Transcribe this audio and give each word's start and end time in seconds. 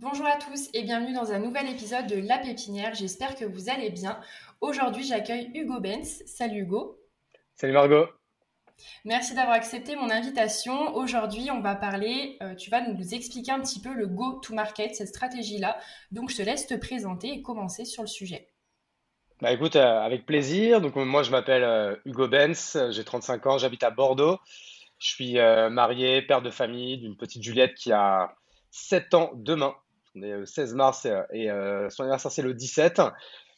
Bonjour 0.00 0.24
à 0.24 0.36
tous 0.36 0.70
et 0.72 0.82
bienvenue 0.82 1.12
dans 1.12 1.30
un 1.30 1.38
nouvel 1.38 1.68
épisode 1.68 2.06
de 2.06 2.16
La 2.16 2.38
Pépinière. 2.38 2.94
J'espère 2.94 3.34
que 3.34 3.44
vous 3.44 3.68
allez 3.68 3.90
bien. 3.90 4.18
Aujourd'hui, 4.62 5.04
j'accueille 5.04 5.50
Hugo 5.52 5.78
Benz. 5.78 6.22
Salut 6.24 6.62
Hugo. 6.62 6.98
Salut 7.54 7.74
Margot. 7.74 8.06
Merci 9.04 9.34
d'avoir 9.34 9.56
accepté 9.56 9.96
mon 9.96 10.08
invitation. 10.08 10.96
Aujourd'hui, 10.96 11.50
on 11.50 11.60
va 11.60 11.74
parler, 11.74 12.38
euh, 12.40 12.54
tu 12.54 12.70
vas 12.70 12.80
nous 12.80 13.14
expliquer 13.14 13.52
un 13.52 13.60
petit 13.60 13.78
peu 13.78 13.92
le 13.92 14.06
go-to-market, 14.06 14.94
cette 14.94 15.08
stratégie-là. 15.08 15.78
Donc, 16.12 16.30
je 16.30 16.38
te 16.38 16.42
laisse 16.42 16.66
te 16.66 16.72
présenter 16.72 17.34
et 17.34 17.42
commencer 17.42 17.84
sur 17.84 18.02
le 18.02 18.08
sujet. 18.08 18.48
Bah 19.42 19.52
écoute, 19.52 19.76
euh, 19.76 20.00
avec 20.00 20.24
plaisir. 20.24 20.80
Donc, 20.80 20.96
moi, 20.96 21.22
je 21.22 21.30
m'appelle 21.30 21.62
euh, 21.62 21.94
Hugo 22.06 22.26
Benz, 22.26 22.78
j'ai 22.88 23.04
35 23.04 23.46
ans, 23.46 23.58
j'habite 23.58 23.82
à 23.82 23.90
Bordeaux. 23.90 24.38
Je 24.98 25.08
suis 25.08 25.34
marié, 25.34 26.22
père 26.22 26.40
de 26.40 26.50
famille 26.50 26.96
d'une 26.96 27.18
petite 27.18 27.42
Juliette 27.42 27.74
qui 27.74 27.92
a 27.92 28.34
7 28.70 29.12
ans 29.14 29.32
demain. 29.34 29.74
On 30.20 30.22
est 30.22 30.32
le 30.32 30.46
16 30.46 30.74
mars 30.74 31.06
et 31.32 31.48
son 31.90 32.02
anniversaire, 32.02 32.30
c'est 32.30 32.42
le 32.42 32.54
17. 32.54 33.00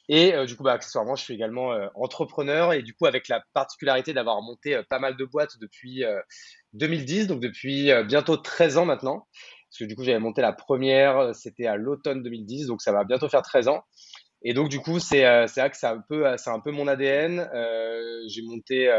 Et 0.09 0.34
euh, 0.34 0.47
du 0.47 0.56
coup, 0.56 0.62
bah, 0.62 0.73
accessoirement, 0.73 1.14
je 1.14 1.23
suis 1.23 1.34
également 1.34 1.73
euh, 1.73 1.87
entrepreneur 1.95 2.73
et 2.73 2.83
du 2.83 2.95
coup, 2.95 3.06
avec 3.06 3.28
la 3.28 3.42
particularité 3.55 4.12
d'avoir 4.12 4.41
monté 4.42 4.77
euh, 4.77 4.83
pas 4.89 4.98
mal 4.98 5.17
de 5.17 5.25
boîtes 5.25 5.59
depuis 5.61 6.05
2010, 6.75 7.28
donc 7.28 7.41
depuis 7.41 7.91
bientôt 8.06 8.37
13 8.37 8.78
ans 8.78 8.84
maintenant. 8.84 9.27
Parce 9.70 9.78
que 9.78 9.84
du 9.84 9.97
coup, 9.97 10.05
j'avais 10.05 10.19
monté 10.19 10.42
la 10.42 10.53
première, 10.53 11.34
c'était 11.34 11.67
à 11.67 11.77
l'automne 11.77 12.22
2010, 12.22 12.67
donc 12.67 12.83
ça 12.83 12.92
va 12.92 13.05
bientôt 13.05 13.28
faire 13.28 13.42
13 13.42 13.69
ans. 13.69 13.84
Et 14.42 14.55
donc, 14.55 14.69
du 14.69 14.81
coup, 14.81 14.98
c'est 14.98 15.22
vrai 15.22 15.70
que 15.70 15.77
c'est 15.77 15.87
un, 15.87 16.03
peu, 16.06 16.27
un 16.27 16.61
peu 16.61 16.70
mon 16.72 16.89
ADN. 16.89 17.48
j'ai 18.28 18.42
monté, 18.42 18.91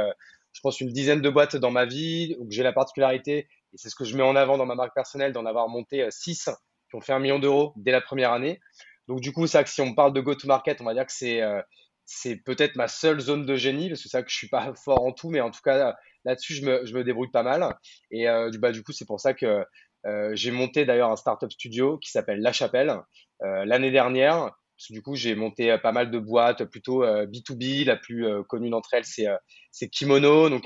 je 0.53 0.59
pense, 0.61 0.81
une 0.81 0.89
dizaine 0.89 1.21
de 1.21 1.29
boîtes 1.29 1.55
dans 1.55 1.69
ma 1.69 1.85
vie. 1.85 2.35
Donc, 2.39 2.47
j'ai 2.49 2.63
la 2.63 2.73
particularité, 2.73 3.37
et 3.37 3.77
c'est 3.77 3.89
ce 3.89 3.95
que 3.95 4.03
je 4.03 4.17
mets 4.17 4.23
en 4.23 4.35
avant 4.35 4.57
dans 4.57 4.65
ma 4.65 4.75
marque 4.75 4.95
personnelle, 4.95 5.31
d'en 5.31 5.45
avoir 5.45 5.69
monté 5.69 6.07
6 6.09 6.49
qui 6.93 6.97
ont 6.97 7.01
fait 7.01 7.13
un 7.13 7.19
million 7.19 7.39
d'euros 7.39 7.73
dès 7.75 7.91
la 7.91 8.01
première 8.01 8.31
année. 8.31 8.59
Donc 9.07 9.19
du 9.19 9.33
coup, 9.33 9.47
ça 9.47 9.65
si 9.65 9.81
on 9.81 9.95
parle 9.95 10.13
de 10.13 10.21
go-to-market, 10.21 10.79
on 10.79 10.85
va 10.85 10.93
dire 10.93 11.05
que 11.05 11.11
c'est 11.11 11.41
euh, 11.41 11.61
peut-être 12.45 12.75
ma 12.75 12.87
seule 12.87 13.19
zone 13.19 13.45
de 13.45 13.55
génie, 13.55 13.89
parce 13.89 14.01
que 14.01 14.09
c'est 14.09 14.17
ça 14.17 14.23
que 14.23 14.29
je 14.29 14.35
suis 14.35 14.47
pas 14.47 14.73
fort 14.85 15.03
en 15.03 15.11
tout, 15.11 15.29
mais 15.29 15.41
en 15.41 15.49
tout 15.49 15.61
cas 15.63 15.95
là-dessus, 16.23 16.53
je 16.53 16.65
me, 16.65 16.85
je 16.85 16.93
me 16.93 17.03
débrouille 17.03 17.31
pas 17.31 17.43
mal. 17.43 17.75
Et 18.11 18.29
euh, 18.29 18.51
bah, 18.59 18.71
du 18.71 18.83
coup, 18.83 18.91
c'est 18.91 19.05
pour 19.05 19.19
ça 19.19 19.33
que 19.33 19.65
euh, 20.05 20.31
j'ai 20.35 20.51
monté 20.51 20.85
d'ailleurs 20.85 21.09
un 21.09 21.15
startup 21.15 21.51
studio 21.51 21.97
qui 21.97 22.11
s'appelle 22.11 22.41
La 22.41 22.53
Chapelle 22.53 22.95
l'année 23.41 23.91
dernière. 23.91 24.51
Du 24.89 25.01
coup, 25.01 25.15
j'ai 25.15 25.35
monté 25.35 25.77
pas 25.79 25.91
mal 25.91 26.11
de 26.11 26.19
boîtes 26.19 26.63
plutôt 26.65 27.03
B2B. 27.03 27.85
La 27.85 27.97
plus 27.97 28.25
connue 28.47 28.69
d'entre 28.69 28.93
elles, 28.93 29.03
c'est 29.05 29.89
Kimono. 29.89 30.49
Donc, 30.49 30.65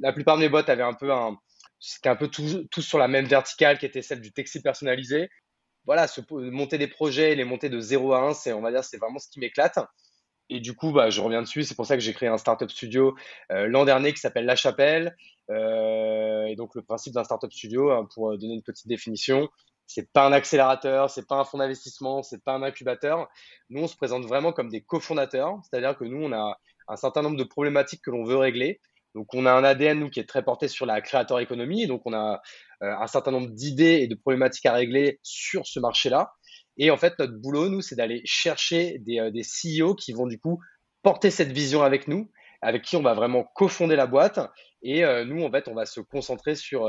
la 0.00 0.12
plupart 0.12 0.36
de 0.36 0.42
mes 0.42 0.48
boîtes 0.48 0.68
avaient 0.68 0.82
un 0.82 0.94
peu 0.94 1.12
un, 1.12 1.36
c'était 1.80 2.10
un 2.10 2.16
peu 2.16 2.28
tous 2.28 2.66
tout 2.70 2.82
sur 2.82 2.98
la 2.98 3.08
même 3.08 3.26
verticale 3.26 3.78
qui 3.78 3.86
était 3.86 4.02
celle 4.02 4.20
du 4.20 4.32
textile 4.32 4.62
personnalisé 4.62 5.30
voilà, 5.86 6.06
se, 6.06 6.20
monter 6.30 6.78
des 6.78 6.86
projets, 6.86 7.34
les 7.34 7.44
monter 7.44 7.68
de 7.68 7.80
0 7.80 8.12
à 8.12 8.20
1, 8.22 8.34
c'est, 8.34 8.52
on 8.52 8.60
va 8.60 8.70
dire, 8.70 8.84
c'est 8.84 8.98
vraiment 8.98 9.18
ce 9.18 9.28
qui 9.28 9.40
m'éclate. 9.40 9.78
Et 10.48 10.60
du 10.60 10.74
coup, 10.74 10.92
bah, 10.92 11.10
je 11.10 11.20
reviens 11.20 11.42
dessus. 11.42 11.62
C'est 11.62 11.76
pour 11.76 11.86
ça 11.86 11.96
que 11.96 12.02
j'ai 12.02 12.12
créé 12.12 12.28
un 12.28 12.38
startup 12.38 12.70
studio 12.70 13.14
euh, 13.52 13.66
l'an 13.68 13.84
dernier 13.84 14.12
qui 14.12 14.18
s'appelle 14.18 14.46
La 14.46 14.56
Chapelle. 14.56 15.16
Euh, 15.48 16.44
et 16.46 16.56
donc, 16.56 16.74
le 16.74 16.82
principe 16.82 17.14
d'un 17.14 17.24
startup 17.24 17.52
studio, 17.52 17.90
hein, 17.92 18.08
pour 18.14 18.36
donner 18.36 18.54
une 18.54 18.62
petite 18.62 18.88
définition, 18.88 19.48
c'est 19.86 20.12
pas 20.12 20.26
un 20.26 20.32
accélérateur, 20.32 21.10
c'est 21.10 21.26
pas 21.26 21.36
un 21.36 21.44
fonds 21.44 21.58
d'investissement, 21.58 22.22
c'est 22.22 22.42
pas 22.44 22.52
un 22.52 22.62
incubateur. 22.62 23.28
Nous, 23.70 23.82
on 23.82 23.88
se 23.88 23.96
présente 23.96 24.24
vraiment 24.24 24.52
comme 24.52 24.68
des 24.68 24.82
cofondateurs, 24.82 25.58
c'est-à-dire 25.64 25.96
que 25.96 26.04
nous, 26.04 26.22
on 26.22 26.32
a 26.32 26.58
un 26.86 26.96
certain 26.96 27.22
nombre 27.22 27.36
de 27.36 27.44
problématiques 27.44 28.02
que 28.02 28.10
l'on 28.10 28.24
veut 28.24 28.36
régler. 28.36 28.80
Donc, 29.14 29.34
on 29.34 29.46
a 29.46 29.52
un 29.52 29.64
ADN, 29.64 29.98
nous, 29.98 30.10
qui 30.10 30.20
est 30.20 30.28
très 30.28 30.42
porté 30.42 30.68
sur 30.68 30.86
la 30.86 31.00
créateur 31.00 31.40
économie. 31.40 31.86
Donc, 31.86 32.02
on 32.04 32.12
a 32.12 32.40
euh, 32.82 32.94
un 32.96 33.06
certain 33.06 33.32
nombre 33.32 33.50
d'idées 33.50 34.00
et 34.02 34.08
de 34.08 34.14
problématiques 34.14 34.66
à 34.66 34.72
régler 34.72 35.18
sur 35.22 35.66
ce 35.66 35.80
marché-là. 35.80 36.32
Et 36.76 36.90
en 36.90 36.96
fait, 36.96 37.18
notre 37.18 37.34
boulot, 37.34 37.68
nous, 37.68 37.80
c'est 37.80 37.96
d'aller 37.96 38.22
chercher 38.24 38.98
des, 39.00 39.18
euh, 39.18 39.30
des 39.30 39.42
CEO 39.42 39.94
qui 39.94 40.12
vont 40.12 40.26
du 40.26 40.38
coup 40.38 40.60
porter 41.02 41.30
cette 41.30 41.50
vision 41.50 41.82
avec 41.82 42.06
nous, 42.06 42.30
avec 42.62 42.82
qui 42.82 42.96
on 42.96 43.02
va 43.02 43.14
vraiment 43.14 43.44
cofonder 43.54 43.96
la 43.96 44.06
boîte. 44.06 44.38
Et 44.82 45.04
euh, 45.04 45.24
nous, 45.24 45.42
en 45.44 45.50
fait, 45.50 45.66
on 45.66 45.74
va 45.74 45.86
se 45.86 46.00
concentrer 46.00 46.54
sur, 46.54 46.84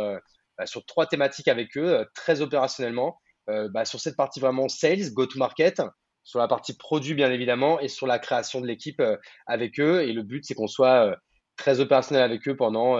bah, 0.57 0.65
sur 0.65 0.85
trois 0.85 1.07
thématiques 1.07 1.47
avec 1.47 1.75
eux, 1.77 2.05
très 2.13 2.41
opérationnellement. 2.41 3.17
Bah, 3.47 3.83
sur 3.83 3.99
cette 3.99 4.15
partie 4.15 4.39
vraiment 4.39 4.69
sales, 4.69 5.11
go-to-market, 5.11 5.81
sur 6.23 6.39
la 6.39 6.47
partie 6.47 6.77
produit, 6.77 7.15
bien 7.15 7.29
évidemment, 7.31 7.81
et 7.81 7.89
sur 7.89 8.07
la 8.07 8.17
création 8.17 8.61
de 8.61 8.67
l'équipe 8.67 9.01
avec 9.45 9.77
eux. 9.77 10.03
Et 10.03 10.13
le 10.13 10.23
but, 10.23 10.45
c'est 10.45 10.53
qu'on 10.53 10.67
soit 10.67 11.17
très 11.57 11.79
opérationnel 11.79 12.23
avec 12.23 12.47
eux 12.47 12.55
pendant 12.55 12.97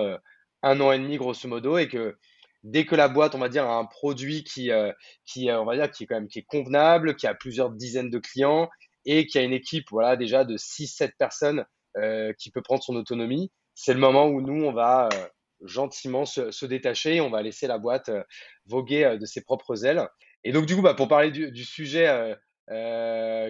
un 0.63 0.79
an 0.79 0.91
et 0.91 0.99
demi, 0.99 1.17
grosso 1.17 1.47
modo, 1.47 1.77
et 1.77 1.87
que 1.87 2.15
dès 2.63 2.85
que 2.85 2.95
la 2.95 3.07
boîte, 3.07 3.35
on 3.35 3.39
va 3.39 3.49
dire, 3.49 3.65
a 3.65 3.77
un 3.77 3.85
produit 3.85 4.43
qui, 4.43 4.71
euh, 4.71 4.91
qui, 5.25 5.49
euh, 5.49 5.61
on 5.61 5.65
va 5.65 5.75
dire, 5.75 5.89
qui 5.91 6.03
est 6.03 6.07
quand 6.07 6.15
même 6.15 6.27
qui 6.27 6.39
est 6.39 6.45
convenable, 6.47 7.15
qui 7.15 7.27
a 7.27 7.33
plusieurs 7.33 7.71
dizaines 7.71 8.09
de 8.09 8.19
clients 8.19 8.69
et 9.05 9.25
qui 9.25 9.39
a 9.39 9.43
une 9.43 9.53
équipe, 9.53 9.87
voilà, 9.89 10.15
déjà 10.15 10.45
de 10.45 10.57
6-7 10.57 11.13
personnes 11.17 11.65
euh, 11.97 12.33
qui 12.37 12.51
peut 12.51 12.61
prendre 12.61 12.83
son 12.83 12.95
autonomie, 12.95 13.51
c'est 13.73 13.93
le 13.93 13.99
moment 13.99 14.27
où 14.27 14.41
nous, 14.41 14.63
on 14.63 14.73
va 14.73 15.09
gentiment 15.63 16.25
se, 16.25 16.65
détacher 16.65 17.15
et 17.15 17.21
on 17.21 17.29
va 17.29 17.41
laisser 17.41 17.67
la 17.67 17.77
boîte 17.77 18.11
voguer 18.65 19.17
de 19.19 19.25
ses 19.25 19.41
propres 19.41 19.85
ailes. 19.85 20.07
Et 20.43 20.51
donc, 20.51 20.65
du 20.65 20.75
coup, 20.75 20.81
bah, 20.81 20.93
pour 20.93 21.07
parler 21.07 21.31
du, 21.31 21.51
du 21.51 21.63
sujet 21.63 22.35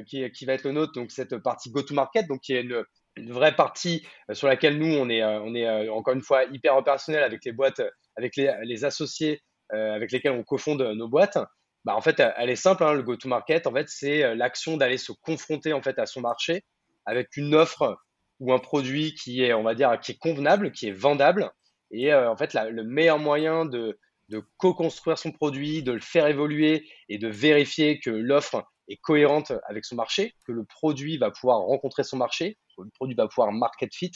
qui, 0.05 0.31
qui 0.31 0.45
va 0.45 0.53
être 0.53 0.63
le 0.63 0.71
nôtre, 0.71 0.93
donc 0.93 1.11
cette 1.11 1.37
partie 1.37 1.71
go-to-market, 1.71 2.27
donc 2.27 2.41
qui 2.41 2.53
est 2.53 2.61
une, 2.61 2.83
une 3.17 3.31
vraie 3.31 3.55
partie 3.55 4.05
sur 4.31 4.47
laquelle 4.47 4.77
nous, 4.77 4.95
on 4.95 5.09
est, 5.09 5.23
on 5.23 5.53
est 5.53 5.89
encore 5.89 6.13
une 6.13 6.21
fois 6.21 6.45
hyper 6.45 6.77
opérationnel 6.77 7.23
avec 7.23 7.43
les 7.45 7.51
boîtes 7.51 7.81
avec 8.17 8.35
les, 8.35 8.85
associés 8.85 9.41
euh, 9.73 9.93
avec 9.93 10.11
lesquels 10.11 10.33
on 10.33 10.43
cofonde 10.43 10.81
nos 10.81 11.07
boîtes, 11.07 11.37
bah, 11.85 11.95
en 11.95 12.01
fait, 12.01 12.21
elle 12.37 12.49
est 12.49 12.55
simple. 12.55 12.83
Hein, 12.83 12.93
le 12.93 13.03
go-to-market, 13.03 13.67
en 13.67 13.73
fait, 13.73 13.89
c'est 13.89 14.23
euh, 14.23 14.35
l'action 14.35 14.77
d'aller 14.77 14.97
se 14.97 15.11
confronter 15.11 15.73
en 15.73 15.81
fait 15.81 15.97
à 15.99 16.05
son 16.05 16.21
marché 16.21 16.63
avec 17.05 17.35
une 17.37 17.55
offre 17.55 17.97
ou 18.39 18.53
un 18.53 18.59
produit 18.59 19.15
qui 19.15 19.43
est, 19.43 19.53
on 19.53 19.63
va 19.63 19.75
dire, 19.75 19.99
qui 19.99 20.11
est 20.11 20.17
convenable, 20.17 20.71
qui 20.71 20.87
est 20.87 20.91
vendable. 20.91 21.51
Et 21.91 22.13
euh, 22.13 22.29
en 22.29 22.37
fait, 22.37 22.53
le 22.53 22.83
meilleur 22.83 23.19
moyen 23.19 23.65
de, 23.65 23.97
de 24.29 24.43
co-construire 24.57 25.17
son 25.17 25.31
produit, 25.31 25.83
de 25.83 25.91
le 25.91 25.99
faire 25.99 26.27
évoluer 26.27 26.87
et 27.09 27.17
de 27.17 27.27
vérifier 27.27 27.99
que 27.99 28.09
l'offre 28.09 28.63
cohérente 28.97 29.51
avec 29.67 29.85
son 29.85 29.95
marché, 29.95 30.33
que 30.45 30.51
le 30.51 30.63
produit 30.63 31.17
va 31.17 31.31
pouvoir 31.31 31.59
rencontrer 31.59 32.03
son 32.03 32.17
marché, 32.17 32.57
le 32.77 32.89
produit 32.95 33.15
va 33.15 33.27
pouvoir 33.27 33.51
market 33.51 33.93
fit, 33.93 34.11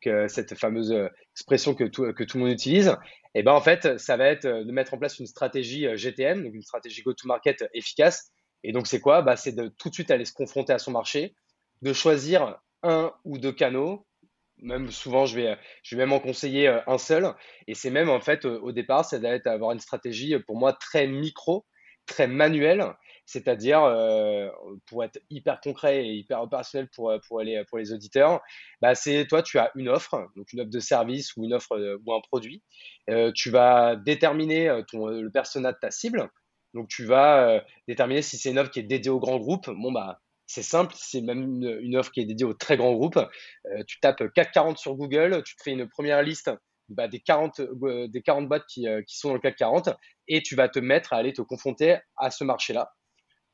que 0.00 0.28
cette 0.28 0.58
fameuse 0.58 0.94
expression 1.34 1.74
que 1.74 1.84
tout, 1.84 2.12
que 2.12 2.24
tout 2.24 2.38
le 2.38 2.44
monde 2.44 2.52
utilise, 2.52 2.96
et 3.36 3.42
ben 3.42 3.52
en 3.52 3.60
fait, 3.60 3.98
ça 3.98 4.16
va 4.16 4.28
être 4.28 4.46
de 4.46 4.72
mettre 4.72 4.94
en 4.94 4.98
place 4.98 5.18
une 5.18 5.26
stratégie 5.26 5.86
euh, 5.86 5.94
GTM, 5.94 6.42
donc 6.42 6.54
une 6.54 6.62
stratégie 6.62 7.02
go-to-market 7.02 7.66
efficace. 7.74 8.32
Et 8.64 8.72
donc, 8.72 8.86
c'est 8.86 8.98
quoi? 8.98 9.20
Bah, 9.20 9.36
C'est 9.36 9.52
de 9.52 9.68
tout 9.68 9.90
de 9.90 9.94
suite 9.94 10.10
aller 10.10 10.24
se 10.24 10.32
confronter 10.32 10.72
à 10.72 10.78
son 10.78 10.90
marché, 10.90 11.34
de 11.82 11.92
choisir 11.92 12.58
un 12.82 13.12
ou 13.26 13.36
deux 13.36 13.52
canaux. 13.52 14.06
Même 14.62 14.90
souvent, 14.90 15.26
je 15.26 15.36
vais, 15.36 15.58
je 15.82 15.94
vais 15.94 16.06
même 16.06 16.14
en 16.14 16.18
conseiller 16.18 16.68
euh, 16.68 16.80
un 16.86 16.96
seul. 16.96 17.34
Et 17.66 17.74
c'est 17.74 17.90
même 17.90 18.08
en 18.08 18.22
fait, 18.22 18.46
au 18.46 18.72
départ, 18.72 19.04
ça 19.04 19.18
va 19.18 19.28
être 19.28 19.48
avoir 19.48 19.72
une 19.72 19.80
stratégie 19.80 20.38
pour 20.46 20.56
moi 20.56 20.72
très 20.72 21.06
micro, 21.06 21.66
très 22.06 22.28
manuelle, 22.28 22.86
c'est-à-dire, 23.26 23.82
euh, 23.82 24.48
pour 24.86 25.04
être 25.04 25.20
hyper 25.30 25.60
concret 25.60 26.06
et 26.06 26.14
hyper 26.14 26.40
opérationnel 26.40 26.88
pour, 26.94 27.10
euh, 27.10 27.18
pour, 27.26 27.40
les, 27.40 27.64
pour 27.64 27.78
les 27.78 27.92
auditeurs, 27.92 28.40
bah 28.80 28.94
c'est 28.94 29.26
toi, 29.26 29.42
tu 29.42 29.58
as 29.58 29.72
une 29.74 29.88
offre, 29.88 30.28
donc 30.36 30.52
une 30.52 30.60
offre 30.60 30.70
de 30.70 30.80
service 30.80 31.36
ou 31.36 31.44
une 31.44 31.52
offre 31.52 31.72
euh, 31.72 31.98
ou 32.06 32.14
un 32.14 32.20
produit. 32.20 32.62
tu 33.34 33.50
vas 33.50 33.96
déterminer 33.96 34.82
le 34.92 35.28
persona 35.28 35.72
de 35.72 35.78
ta 35.80 35.90
cible. 35.90 36.30
Donc, 36.74 36.88
tu 36.88 37.04
vas 37.04 37.64
déterminer 37.88 38.22
si 38.22 38.36
c'est 38.36 38.50
une 38.50 38.58
offre 38.58 38.70
qui 38.70 38.80
est 38.80 38.82
dédiée 38.82 39.10
au 39.10 39.20
grand 39.20 39.38
groupe. 39.38 39.70
Bon, 39.70 39.92
bah, 39.92 40.20
c'est 40.46 40.62
simple, 40.62 40.94
c'est 40.96 41.22
même 41.22 41.62
une, 41.62 41.96
offre 41.96 42.12
qui 42.12 42.20
est 42.20 42.26
dédiée 42.26 42.46
au 42.46 42.54
très 42.54 42.76
grand 42.76 42.92
groupe. 42.94 43.18
tu 43.86 44.00
tapes 44.00 44.22
CAC 44.34 44.52
40 44.52 44.78
sur 44.78 44.94
Google, 44.94 45.42
tu 45.44 45.56
te 45.56 45.62
fais 45.62 45.72
une 45.72 45.88
première 45.88 46.22
liste 46.22 46.50
bah, 46.88 47.08
des 47.08 47.20
40, 47.20 47.60
des 48.08 48.22
40 48.22 48.48
boîtes 48.48 48.66
qui, 48.66 48.86
qui 49.06 49.18
sont 49.18 49.28
dans 49.28 49.34
le 49.34 49.40
CAC 49.40 49.56
40 49.56 49.90
et 50.28 50.42
tu 50.42 50.54
vas 50.54 50.68
te 50.68 50.78
mettre 50.78 51.12
à 51.12 51.16
aller 51.16 51.32
te 51.32 51.42
confronter 51.42 51.98
à 52.16 52.30
ce 52.30 52.44
marché-là. 52.44 52.92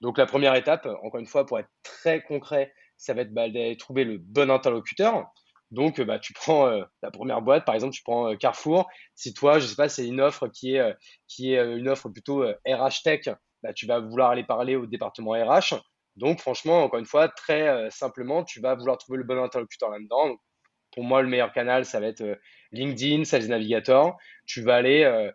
Donc 0.02 0.18
la 0.18 0.26
première 0.26 0.56
étape, 0.56 0.86
encore 1.04 1.20
une 1.20 1.26
fois, 1.26 1.46
pour 1.46 1.60
être 1.60 1.70
très 1.84 2.22
concret, 2.22 2.74
ça 2.96 3.14
va 3.14 3.22
être 3.22 3.32
bah, 3.32 3.48
d'aller 3.48 3.76
trouver 3.76 4.04
le 4.04 4.18
bon 4.18 4.50
interlocuteur. 4.50 5.32
Donc, 5.70 6.00
bah, 6.02 6.18
tu 6.18 6.34
prends 6.34 6.66
la 7.02 7.10
première 7.12 7.40
boîte, 7.40 7.64
par 7.64 7.74
exemple, 7.74 7.94
tu 7.94 8.02
prends 8.02 8.36
Carrefour. 8.36 8.90
Si 9.14 9.32
toi, 9.32 9.58
je 9.58 9.66
sais 9.66 9.76
pas, 9.76 9.88
c'est 9.88 10.06
une 10.06 10.20
offre 10.20 10.48
qui 10.48 10.74
est, 10.74 10.94
qui 11.28 11.54
est 11.54 11.64
une 11.64 11.88
offre 11.88 12.10
plutôt 12.10 12.44
RH 12.66 13.02
Tech, 13.04 13.28
bah, 13.62 13.72
tu 13.72 13.86
vas 13.86 14.00
vouloir 14.00 14.30
aller 14.30 14.44
parler 14.44 14.76
au 14.76 14.86
département 14.86 15.30
RH. 15.30 15.80
Donc, 16.16 16.40
franchement, 16.40 16.82
encore 16.82 16.98
une 16.98 17.06
fois, 17.06 17.28
très 17.28 17.88
simplement, 17.90 18.44
tu 18.44 18.60
vas 18.60 18.74
vouloir 18.74 18.98
trouver 18.98 19.18
le 19.18 19.24
bon 19.24 19.42
interlocuteur 19.42 19.88
là-dedans. 19.88 20.36
Pour 20.90 21.04
moi, 21.04 21.22
le 21.22 21.28
meilleur 21.28 21.52
canal, 21.52 21.86
ça 21.86 22.00
va 22.00 22.08
être 22.08 22.38
LinkedIn, 22.72 23.24
Sales 23.24 23.46
Navigator. 23.46 24.18
Tu 24.46 24.62
vas 24.62 24.74
aller 24.74 25.30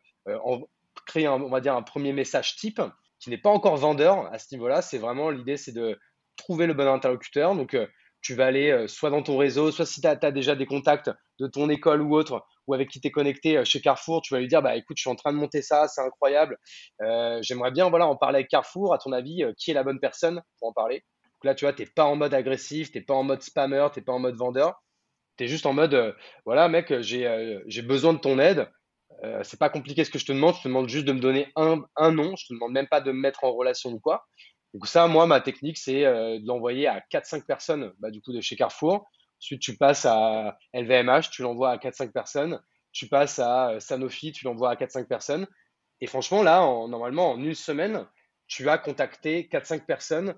créer, 1.07 1.27
on 1.27 1.49
va 1.49 1.61
dire, 1.61 1.75
un 1.75 1.81
premier 1.81 2.13
message 2.13 2.57
type 2.57 2.81
qui 3.19 3.29
n'est 3.29 3.37
pas 3.37 3.49
encore 3.49 3.77
vendeur 3.77 4.31
à 4.31 4.39
ce 4.39 4.53
niveau-là. 4.53 4.81
C'est 4.81 4.97
vraiment 4.97 5.29
l'idée, 5.29 5.57
c'est 5.57 5.71
de 5.71 5.97
trouver 6.37 6.67
le 6.67 6.73
bon 6.73 6.87
interlocuteur. 6.87 7.55
Donc, 7.55 7.73
euh, 7.73 7.87
tu 8.21 8.35
vas 8.35 8.45
aller 8.45 8.71
euh, 8.71 8.87
soit 8.87 9.09
dans 9.09 9.21
ton 9.21 9.37
réseau, 9.37 9.71
soit 9.71 9.85
si 9.85 10.01
tu 10.01 10.07
as, 10.07 10.15
déjà 10.31 10.55
des 10.55 10.65
contacts 10.65 11.11
de 11.39 11.47
ton 11.47 11.69
école 11.69 12.01
ou 12.01 12.15
autre, 12.15 12.45
ou 12.67 12.73
avec 12.73 12.89
qui 12.89 12.99
tu 12.99 13.07
es 13.07 13.11
connecté 13.11 13.57
euh, 13.57 13.65
chez 13.65 13.81
Carrefour, 13.81 14.21
tu 14.21 14.33
vas 14.33 14.39
lui 14.39 14.47
dire 14.47 14.61
bah 14.61 14.75
écoute, 14.75 14.97
je 14.97 15.01
suis 15.01 15.09
en 15.09 15.15
train 15.15 15.33
de 15.33 15.37
monter 15.37 15.61
ça, 15.61 15.87
c'est 15.87 16.01
incroyable. 16.01 16.57
J'aimerais 17.41 17.71
bien 17.71 17.89
voilà, 17.89 18.07
en 18.07 18.15
parler 18.15 18.37
avec 18.37 18.49
Carrefour. 18.49 18.93
À 18.93 18.97
ton 18.97 19.11
avis, 19.11 19.43
qui 19.57 19.71
est 19.71 19.73
la 19.73 19.83
bonne 19.83 19.99
personne 19.99 20.41
pour 20.59 20.69
en 20.69 20.73
parler? 20.73 21.03
Donc 21.35 21.45
là, 21.45 21.55
tu 21.55 21.65
vois, 21.65 21.73
tu 21.73 21.83
n'es 21.83 21.89
pas 21.93 22.05
en 22.05 22.15
mode 22.15 22.33
agressif, 22.33 22.91
tu 22.91 22.97
n'es 22.97 23.03
pas 23.03 23.13
en 23.13 23.23
mode 23.23 23.41
spammer, 23.41 23.87
tu 23.93 23.99
n'es 23.99 24.03
pas 24.03 24.13
en 24.13 24.19
mode 24.19 24.35
vendeur. 24.35 24.81
Tu 25.37 25.43
es 25.43 25.47
juste 25.47 25.67
en 25.67 25.73
mode 25.73 26.15
voilà, 26.45 26.67
mec, 26.67 26.93
j'ai 27.01 27.81
besoin 27.83 28.13
de 28.13 28.19
ton 28.19 28.39
aide. 28.39 28.67
Euh, 29.23 29.41
c'est 29.43 29.59
pas 29.59 29.69
compliqué 29.69 30.03
ce 30.03 30.11
que 30.11 30.19
je 30.19 30.25
te 30.25 30.31
demande, 30.31 30.55
je 30.55 30.61
te 30.61 30.67
demande 30.67 30.89
juste 30.89 31.05
de 31.05 31.13
me 31.13 31.19
donner 31.19 31.51
un, 31.55 31.83
un 31.95 32.11
nom, 32.11 32.35
je 32.35 32.47
te 32.47 32.53
demande 32.53 32.71
même 32.71 32.87
pas 32.87 33.01
de 33.01 33.11
me 33.11 33.19
mettre 33.19 33.43
en 33.43 33.51
relation 33.51 33.91
ou 33.91 33.99
quoi. 33.99 34.27
Donc 34.73 34.87
ça, 34.87 35.07
moi, 35.07 35.25
ma 35.25 35.41
technique, 35.41 35.77
c'est 35.77 36.05
euh, 36.05 36.39
de 36.39 36.47
l'envoyer 36.47 36.87
à 36.87 36.99
4-5 37.11 37.45
personnes 37.45 37.93
bah, 37.99 38.11
du 38.11 38.21
coup 38.21 38.31
de 38.31 38.41
chez 38.41 38.55
Carrefour. 38.55 39.07
Ensuite, 39.39 39.61
tu 39.61 39.77
passes 39.77 40.05
à 40.05 40.57
LVMH, 40.73 41.29
tu 41.31 41.41
l'envoies 41.41 41.71
à 41.71 41.77
4-5 41.77 42.11
personnes. 42.11 42.61
Tu 42.91 43.07
passes 43.07 43.39
à 43.39 43.71
euh, 43.71 43.79
Sanofi, 43.79 44.31
tu 44.31 44.45
l'envoies 44.45 44.69
à 44.69 44.75
4-5 44.75 45.07
personnes. 45.07 45.47
Et 46.01 46.07
franchement, 46.07 46.43
là, 46.43 46.59
normalement, 46.87 47.31
en 47.31 47.41
une 47.41 47.55
semaine, 47.55 48.07
tu 48.47 48.69
as 48.69 48.77
contacté 48.77 49.49
4-5 49.51 49.85
personnes 49.85 50.35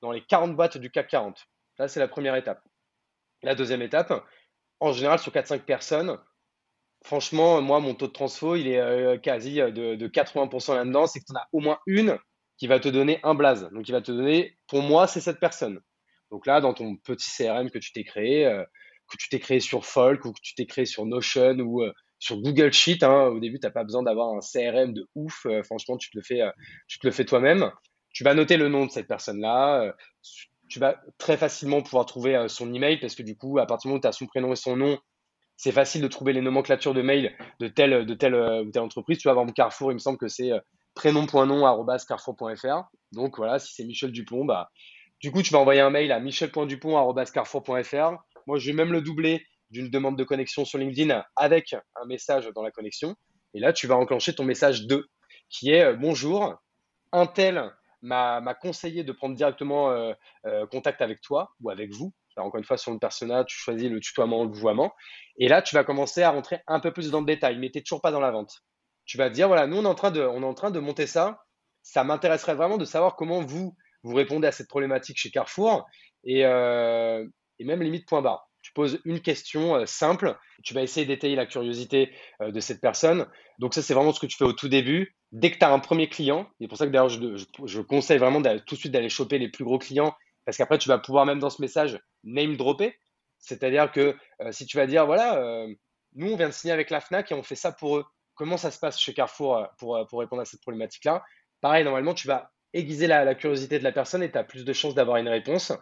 dans 0.00 0.10
les 0.10 0.24
40 0.24 0.56
boîtes 0.56 0.78
du 0.78 0.90
CAC 0.90 1.08
40. 1.08 1.46
Là, 1.78 1.88
c'est 1.88 2.00
la 2.00 2.08
première 2.08 2.34
étape. 2.34 2.62
La 3.42 3.54
deuxième 3.54 3.82
étape, 3.82 4.12
en 4.80 4.92
général, 4.92 5.18
sur 5.18 5.32
4-5 5.32 5.60
personnes, 5.60 6.18
franchement, 7.06 7.62
moi, 7.62 7.80
mon 7.80 7.94
taux 7.94 8.08
de 8.08 8.12
transfo, 8.12 8.56
il 8.56 8.66
est 8.68 8.80
euh, 8.80 9.16
quasi 9.16 9.60
euh, 9.60 9.70
de, 9.70 10.08
80% 10.08 10.74
là-dedans. 10.74 11.06
C'est 11.06 11.20
que 11.20 11.24
tu 11.24 11.32
en 11.32 11.36
as 11.36 11.48
au 11.52 11.60
moins 11.60 11.78
une 11.86 12.18
qui 12.58 12.66
va 12.66 12.80
te 12.80 12.88
donner 12.88 13.20
un 13.22 13.34
blaze. 13.34 13.68
Donc, 13.72 13.88
il 13.88 13.92
va 13.92 14.02
te 14.02 14.12
donner, 14.12 14.58
pour 14.66 14.82
moi, 14.82 15.06
c'est 15.06 15.20
cette 15.20 15.40
personne. 15.40 15.80
Donc 16.30 16.46
là, 16.46 16.60
dans 16.60 16.74
ton 16.74 16.96
petit 16.96 17.30
CRM 17.30 17.70
que 17.70 17.78
tu 17.78 17.92
t'es 17.92 18.02
créé, 18.02 18.46
euh, 18.46 18.64
que 19.08 19.16
tu 19.16 19.28
t'es 19.28 19.38
créé 19.38 19.60
sur 19.60 19.86
Folk 19.86 20.24
ou 20.24 20.32
que 20.32 20.40
tu 20.42 20.54
t'es 20.54 20.66
créé 20.66 20.84
sur 20.84 21.06
Notion 21.06 21.56
ou 21.60 21.84
sur 22.18 22.40
Google 22.40 22.72
Sheet, 22.72 23.04
hein, 23.04 23.26
au 23.26 23.38
début, 23.38 23.60
tu 23.60 23.66
n'as 23.66 23.72
pas 23.72 23.84
besoin 23.84 24.02
d'avoir 24.02 24.34
un 24.34 24.40
CRM 24.40 24.92
de 24.92 25.06
ouf. 25.14 25.46
franchement, 25.64 25.96
tu 25.96 26.10
te 26.10 26.16
le 26.18 26.24
fais, 26.24 26.40
tu 26.88 26.98
te 26.98 27.06
le 27.06 27.12
fais 27.12 27.24
toi-même. 27.24 27.70
Tu 28.12 28.24
vas 28.24 28.34
noter 28.34 28.56
le 28.56 28.68
nom 28.68 28.86
de 28.86 28.90
cette 28.90 29.06
personne-là. 29.06 29.94
tu 30.68 30.80
vas 30.80 31.00
très 31.18 31.36
facilement 31.36 31.82
pouvoir 31.82 32.06
trouver 32.06 32.46
son 32.48 32.74
email 32.74 32.98
parce 32.98 33.14
que 33.14 33.22
du 33.22 33.36
coup, 33.36 33.60
à 33.60 33.66
partir 33.66 33.82
du 33.82 33.88
moment 33.90 33.98
où 33.98 34.02
tu 34.02 34.08
as 34.08 34.12
son 34.12 34.26
prénom 34.26 34.52
et 34.52 34.56
son 34.56 34.76
nom, 34.76 34.98
c'est 35.56 35.72
facile 35.72 36.02
de 36.02 36.08
trouver 36.08 36.32
les 36.32 36.42
nomenclatures 36.42 36.94
de 36.94 37.02
mail 37.02 37.34
de 37.60 37.68
telle, 37.68 38.06
telle 38.18 38.34
euh, 38.34 38.62
ou 38.62 38.70
telle 38.70 38.82
entreprise. 38.82 39.18
Tu 39.18 39.28
vas 39.28 39.32
avoir 39.32 39.46
Carrefour, 39.54 39.90
il 39.92 39.94
me 39.94 39.98
semble 39.98 40.18
que 40.18 40.28
c'est 40.28 40.52
euh, 40.52 40.60
prénom.nom.carrefour.fr. 40.94 42.84
Donc 43.12 43.38
voilà, 43.38 43.58
si 43.58 43.72
c'est 43.74 43.84
Michel 43.84 44.12
Dupont, 44.12 44.44
bah, 44.44 44.68
du 45.20 45.32
coup, 45.32 45.42
tu 45.42 45.52
vas 45.52 45.58
envoyer 45.58 45.80
un 45.80 45.90
mail 45.90 46.12
à 46.12 46.20
michel.dupont.carrefour.fr. 46.20 48.12
Moi, 48.46 48.58
je 48.58 48.70
vais 48.70 48.76
même 48.76 48.92
le 48.92 49.00
doubler 49.00 49.44
d'une 49.70 49.90
demande 49.90 50.16
de 50.16 50.24
connexion 50.24 50.64
sur 50.64 50.78
LinkedIn 50.78 51.24
avec 51.36 51.72
un 51.72 52.04
message 52.06 52.48
dans 52.54 52.62
la 52.62 52.70
connexion. 52.70 53.16
Et 53.54 53.60
là, 53.60 53.72
tu 53.72 53.86
vas 53.86 53.96
enclencher 53.96 54.34
ton 54.34 54.44
message 54.44 54.86
2, 54.86 55.06
qui 55.48 55.70
est 55.70 55.82
euh, 55.82 55.96
bonjour, 55.96 56.54
un 57.12 57.26
tel 57.26 57.72
m'a 58.02 58.54
conseillé 58.60 59.02
de 59.04 59.12
prendre 59.12 59.34
directement 59.34 60.12
contact 60.70 61.00
avec 61.02 61.20
toi 61.22 61.50
ou 61.60 61.70
avec 61.70 61.90
vous 61.90 62.12
encore 62.42 62.58
une 62.58 62.64
fois, 62.64 62.76
sur 62.76 62.92
le 62.92 62.98
persona, 62.98 63.44
tu 63.44 63.56
choisis 63.56 63.90
le 63.90 64.00
tutoiement 64.00 64.40
ou 64.40 64.44
le 64.44 64.52
vouvoiement. 64.52 64.92
Et 65.38 65.48
là, 65.48 65.62
tu 65.62 65.74
vas 65.74 65.84
commencer 65.84 66.22
à 66.22 66.30
rentrer 66.30 66.60
un 66.66 66.80
peu 66.80 66.92
plus 66.92 67.10
dans 67.10 67.20
le 67.20 67.26
détail, 67.26 67.58
mais 67.58 67.70
tu 67.70 67.78
n'es 67.78 67.82
toujours 67.82 68.00
pas 68.00 68.10
dans 68.10 68.20
la 68.20 68.30
vente. 68.30 68.62
Tu 69.04 69.18
vas 69.18 69.30
dire, 69.30 69.48
voilà, 69.48 69.66
nous, 69.66 69.78
on 69.78 69.84
est 69.84 69.88
en 69.88 69.94
train 69.94 70.10
de, 70.10 70.22
on 70.22 70.42
est 70.42 70.46
en 70.46 70.54
train 70.54 70.70
de 70.70 70.80
monter 70.80 71.06
ça. 71.06 71.42
Ça 71.82 72.04
m'intéresserait 72.04 72.54
vraiment 72.54 72.78
de 72.78 72.84
savoir 72.84 73.16
comment 73.16 73.42
vous, 73.42 73.76
vous 74.02 74.14
répondez 74.14 74.48
à 74.48 74.52
cette 74.52 74.68
problématique 74.68 75.18
chez 75.18 75.30
Carrefour. 75.30 75.86
Et, 76.24 76.44
euh, 76.44 77.24
et 77.58 77.64
même 77.64 77.82
limite, 77.82 78.06
point 78.08 78.22
barre. 78.22 78.48
Tu 78.62 78.72
poses 78.72 79.00
une 79.04 79.20
question 79.20 79.76
euh, 79.76 79.86
simple. 79.86 80.36
Tu 80.64 80.74
vas 80.74 80.82
essayer 80.82 81.06
d'étayer 81.06 81.36
la 81.36 81.46
curiosité 81.46 82.12
euh, 82.42 82.50
de 82.50 82.58
cette 82.58 82.80
personne. 82.80 83.26
Donc 83.60 83.74
ça, 83.74 83.82
c'est 83.82 83.94
vraiment 83.94 84.12
ce 84.12 84.18
que 84.18 84.26
tu 84.26 84.36
fais 84.36 84.44
au 84.44 84.52
tout 84.52 84.68
début. 84.68 85.14
Dès 85.30 85.52
que 85.52 85.58
tu 85.58 85.64
as 85.64 85.72
un 85.72 85.78
premier 85.78 86.08
client, 86.08 86.48
et 86.58 86.66
pour 86.66 86.76
ça 86.76 86.86
que 86.86 86.90
d'ailleurs, 86.90 87.08
je, 87.08 87.36
je, 87.36 87.44
je, 87.64 87.80
conseille 87.80 88.18
vraiment 88.18 88.42
tout 88.42 88.74
de 88.74 88.80
suite 88.80 88.92
d'aller 88.92 89.08
choper 89.08 89.38
les 89.38 89.48
plus 89.48 89.64
gros 89.64 89.78
clients 89.78 90.14
parce 90.46 90.56
qu'après, 90.56 90.78
tu 90.78 90.88
vas 90.88 90.98
pouvoir 90.98 91.26
même 91.26 91.40
dans 91.40 91.50
ce 91.50 91.60
message 91.60 92.00
name 92.26 92.56
dropper. 92.56 92.94
C'est-à-dire 93.38 93.90
que 93.90 94.14
euh, 94.42 94.52
si 94.52 94.66
tu 94.66 94.76
vas 94.76 94.86
dire, 94.86 95.06
voilà, 95.06 95.38
euh, 95.38 95.72
nous, 96.14 96.32
on 96.32 96.36
vient 96.36 96.48
de 96.48 96.52
signer 96.52 96.72
avec 96.72 96.90
la 96.90 97.00
FNAC 97.00 97.32
et 97.32 97.34
on 97.34 97.42
fait 97.42 97.54
ça 97.54 97.72
pour 97.72 97.96
eux. 97.96 98.04
Comment 98.34 98.56
ça 98.56 98.70
se 98.70 98.78
passe 98.78 98.98
chez 98.98 99.14
Carrefour 99.14 99.56
euh, 99.56 99.64
pour, 99.78 100.04
pour 100.08 100.20
répondre 100.20 100.42
à 100.42 100.44
cette 100.44 100.60
problématique-là? 100.60 101.24
Pareil, 101.60 101.84
normalement, 101.84 102.14
tu 102.14 102.26
vas 102.26 102.50
aiguiser 102.74 103.06
la, 103.06 103.34
curiosité 103.34 103.78
de 103.78 103.84
la 103.84 103.92
personne 103.92 104.22
et 104.22 104.30
tu 104.30 104.36
as 104.36 104.44
plus 104.44 104.64
de 104.64 104.72
chances 104.72 104.94
d'avoir 104.94 105.16
une 105.16 105.28
réponse. 105.28 105.72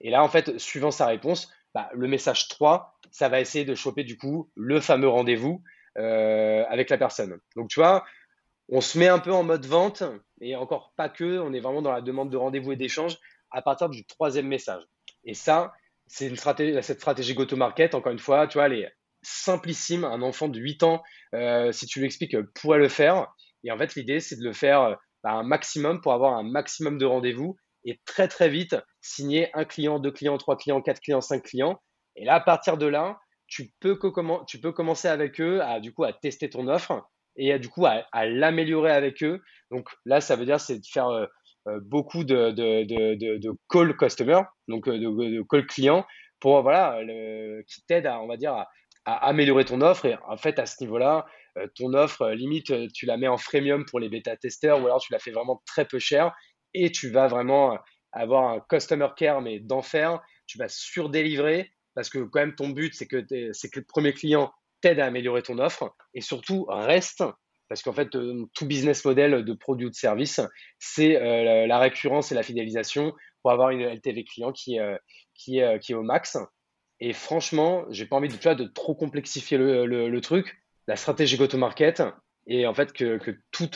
Et 0.00 0.10
là, 0.10 0.22
en 0.22 0.28
fait, 0.28 0.58
suivant 0.58 0.90
sa 0.90 1.06
réponse, 1.06 1.50
bah, 1.74 1.88
le 1.94 2.08
message 2.08 2.48
3, 2.48 2.98
ça 3.10 3.28
va 3.28 3.40
essayer 3.40 3.64
de 3.64 3.74
choper 3.74 4.04
du 4.04 4.18
coup 4.18 4.50
le 4.54 4.80
fameux 4.80 5.08
rendez-vous 5.08 5.62
avec 5.94 6.88
la 6.90 6.98
personne. 6.98 7.38
Donc, 7.54 7.68
tu 7.68 7.78
vois, 7.80 8.04
on 8.68 8.80
se 8.80 8.98
met 8.98 9.08
un 9.08 9.18
peu 9.18 9.32
en 9.32 9.42
mode 9.42 9.66
vente 9.66 10.02
et 10.40 10.56
encore 10.56 10.92
pas 10.96 11.08
que, 11.08 11.38
on 11.38 11.52
est 11.52 11.60
vraiment 11.60 11.82
dans 11.82 11.92
la 11.92 12.00
demande 12.00 12.30
de 12.30 12.36
rendez-vous 12.36 12.72
et 12.72 12.76
d'échange 12.76 13.18
à 13.50 13.62
partir 13.62 13.88
du 13.88 14.04
troisième 14.04 14.48
message. 14.48 14.82
Et 15.24 15.34
ça, 15.34 15.72
c'est 16.12 16.26
une 16.26 16.36
stratégie, 16.36 16.76
cette 16.82 17.00
stratégie 17.00 17.32
go-to-market, 17.32 17.94
encore 17.94 18.12
une 18.12 18.18
fois, 18.18 18.46
tu 18.46 18.58
vois, 18.58 18.66
elle 18.66 18.74
est 18.74 18.92
simplissime. 19.22 20.04
Un 20.04 20.20
enfant 20.20 20.48
de 20.48 20.58
8 20.58 20.82
ans, 20.82 21.02
euh, 21.34 21.72
si 21.72 21.86
tu 21.86 22.00
lui 22.00 22.06
expliques, 22.06 22.34
euh, 22.34 22.50
pourrait 22.54 22.78
le 22.78 22.90
faire. 22.90 23.32
Et 23.64 23.72
en 23.72 23.78
fait, 23.78 23.94
l'idée, 23.94 24.20
c'est 24.20 24.36
de 24.36 24.44
le 24.44 24.52
faire 24.52 24.82
euh, 24.82 24.94
bah, 25.24 25.30
un 25.30 25.42
maximum 25.42 26.02
pour 26.02 26.12
avoir 26.12 26.34
un 26.34 26.42
maximum 26.42 26.98
de 26.98 27.06
rendez-vous 27.06 27.56
et 27.86 27.98
très, 28.04 28.28
très 28.28 28.50
vite 28.50 28.76
signer 29.00 29.48
un 29.54 29.64
client, 29.64 30.00
deux 30.00 30.10
clients, 30.10 30.36
trois 30.36 30.58
clients, 30.58 30.82
quatre 30.82 31.00
clients, 31.00 31.22
cinq 31.22 31.44
clients. 31.44 31.80
Et 32.16 32.26
là, 32.26 32.34
à 32.34 32.40
partir 32.40 32.76
de 32.76 32.86
là, 32.86 33.18
tu 33.46 33.72
peux, 33.80 33.96
commencer 33.96 35.08
avec 35.08 35.40
eux 35.40 35.62
à, 35.62 35.80
du 35.80 35.94
coup, 35.94 36.04
à 36.04 36.12
tester 36.12 36.50
ton 36.50 36.68
offre 36.68 37.08
et 37.36 37.54
à, 37.54 37.58
du 37.58 37.70
coup, 37.70 37.86
à, 37.86 38.26
l'améliorer 38.26 38.92
avec 38.92 39.22
eux. 39.22 39.40
Donc 39.70 39.88
là, 40.04 40.20
ça 40.20 40.36
veut 40.36 40.44
dire, 40.44 40.60
c'est 40.60 40.78
de 40.78 40.86
faire 40.86 41.26
beaucoup 41.82 42.24
de, 42.24 42.50
de, 42.50 42.84
de, 42.84 43.38
de, 43.38 43.52
call 43.68 43.96
customer, 43.96 44.40
donc 44.68 44.88
euh, 44.88 44.98
de, 44.98 45.42
call 45.48 45.66
client, 45.66 46.04
pour 46.40 46.62
voilà, 46.62 46.98
qui 47.68 47.84
t'aide 47.86 48.06
à, 48.06 48.20
on 48.20 48.26
va 48.26 48.36
dire, 48.36 48.52
à, 48.52 48.68
améliorer 49.04 49.64
ton 49.64 49.80
offre. 49.80 50.06
Et 50.06 50.16
en 50.28 50.36
fait, 50.36 50.58
à 50.58 50.66
ce 50.66 50.82
niveau-là, 50.82 51.26
euh, 51.58 51.66
ton 51.76 51.94
offre, 51.94 52.30
limite, 52.30 52.72
tu 52.92 53.06
la 53.06 53.16
mets 53.16 53.28
en 53.28 53.36
freemium 53.36 53.84
pour 53.84 54.00
les 54.00 54.08
bêta-testeurs 54.08 54.82
ou 54.82 54.86
alors 54.86 55.00
tu 55.00 55.12
la 55.12 55.18
fais 55.18 55.30
vraiment 55.30 55.62
très 55.66 55.84
peu 55.84 55.98
cher 55.98 56.32
et 56.74 56.90
tu 56.90 57.10
vas 57.10 57.28
vraiment 57.28 57.78
avoir 58.12 58.50
un 58.50 58.60
customer 58.68 59.08
care, 59.16 59.40
mais 59.40 59.60
d'enfer. 59.60 60.20
Tu 60.46 60.58
vas 60.58 60.68
surdélivrer 60.68 61.70
parce 61.94 62.08
que 62.08 62.18
quand 62.18 62.40
même 62.40 62.54
ton 62.54 62.70
but, 62.70 62.94
c'est 62.94 63.06
que, 63.06 63.24
c'est 63.52 63.70
que 63.70 63.80
le 63.80 63.86
premier 63.86 64.12
client 64.12 64.52
t'aide 64.80 64.98
à 64.98 65.06
améliorer 65.06 65.42
ton 65.42 65.58
offre 65.58 65.94
et 66.14 66.20
surtout 66.20 66.64
reste 66.68 67.22
parce 67.72 67.82
qu'en 67.82 67.94
fait, 67.94 68.14
euh, 68.16 68.44
tout 68.52 68.66
business 68.66 69.02
model 69.02 69.46
de 69.46 69.52
produit 69.54 69.86
ou 69.86 69.88
de 69.88 69.94
service, 69.94 70.42
c'est 70.78 71.16
euh, 71.16 71.66
la, 71.66 71.78
récurrence 71.78 72.30
et 72.30 72.34
la 72.34 72.42
fidélisation 72.42 73.14
pour 73.40 73.50
avoir 73.50 73.70
une 73.70 73.80
LTV 73.80 74.24
client 74.24 74.52
qui, 74.52 74.78
euh, 74.78 74.98
qui, 75.34 75.62
qui 75.80 75.92
est 75.92 75.94
au 75.94 76.02
max. 76.02 76.36
Et 77.00 77.14
franchement, 77.14 77.86
j'ai 77.88 78.04
pas 78.04 78.16
envie 78.16 78.28
de, 78.28 78.54
de 78.54 78.64
trop 78.64 78.94
complexifier 78.94 79.56
le, 79.56 80.20
truc. 80.20 80.62
La 80.86 80.96
stratégie 80.96 81.38
go-to-market 81.38 82.02
et 82.46 82.66
en 82.66 82.74
fait 82.74 82.92
que, 82.92 83.18
tout, 83.52 83.70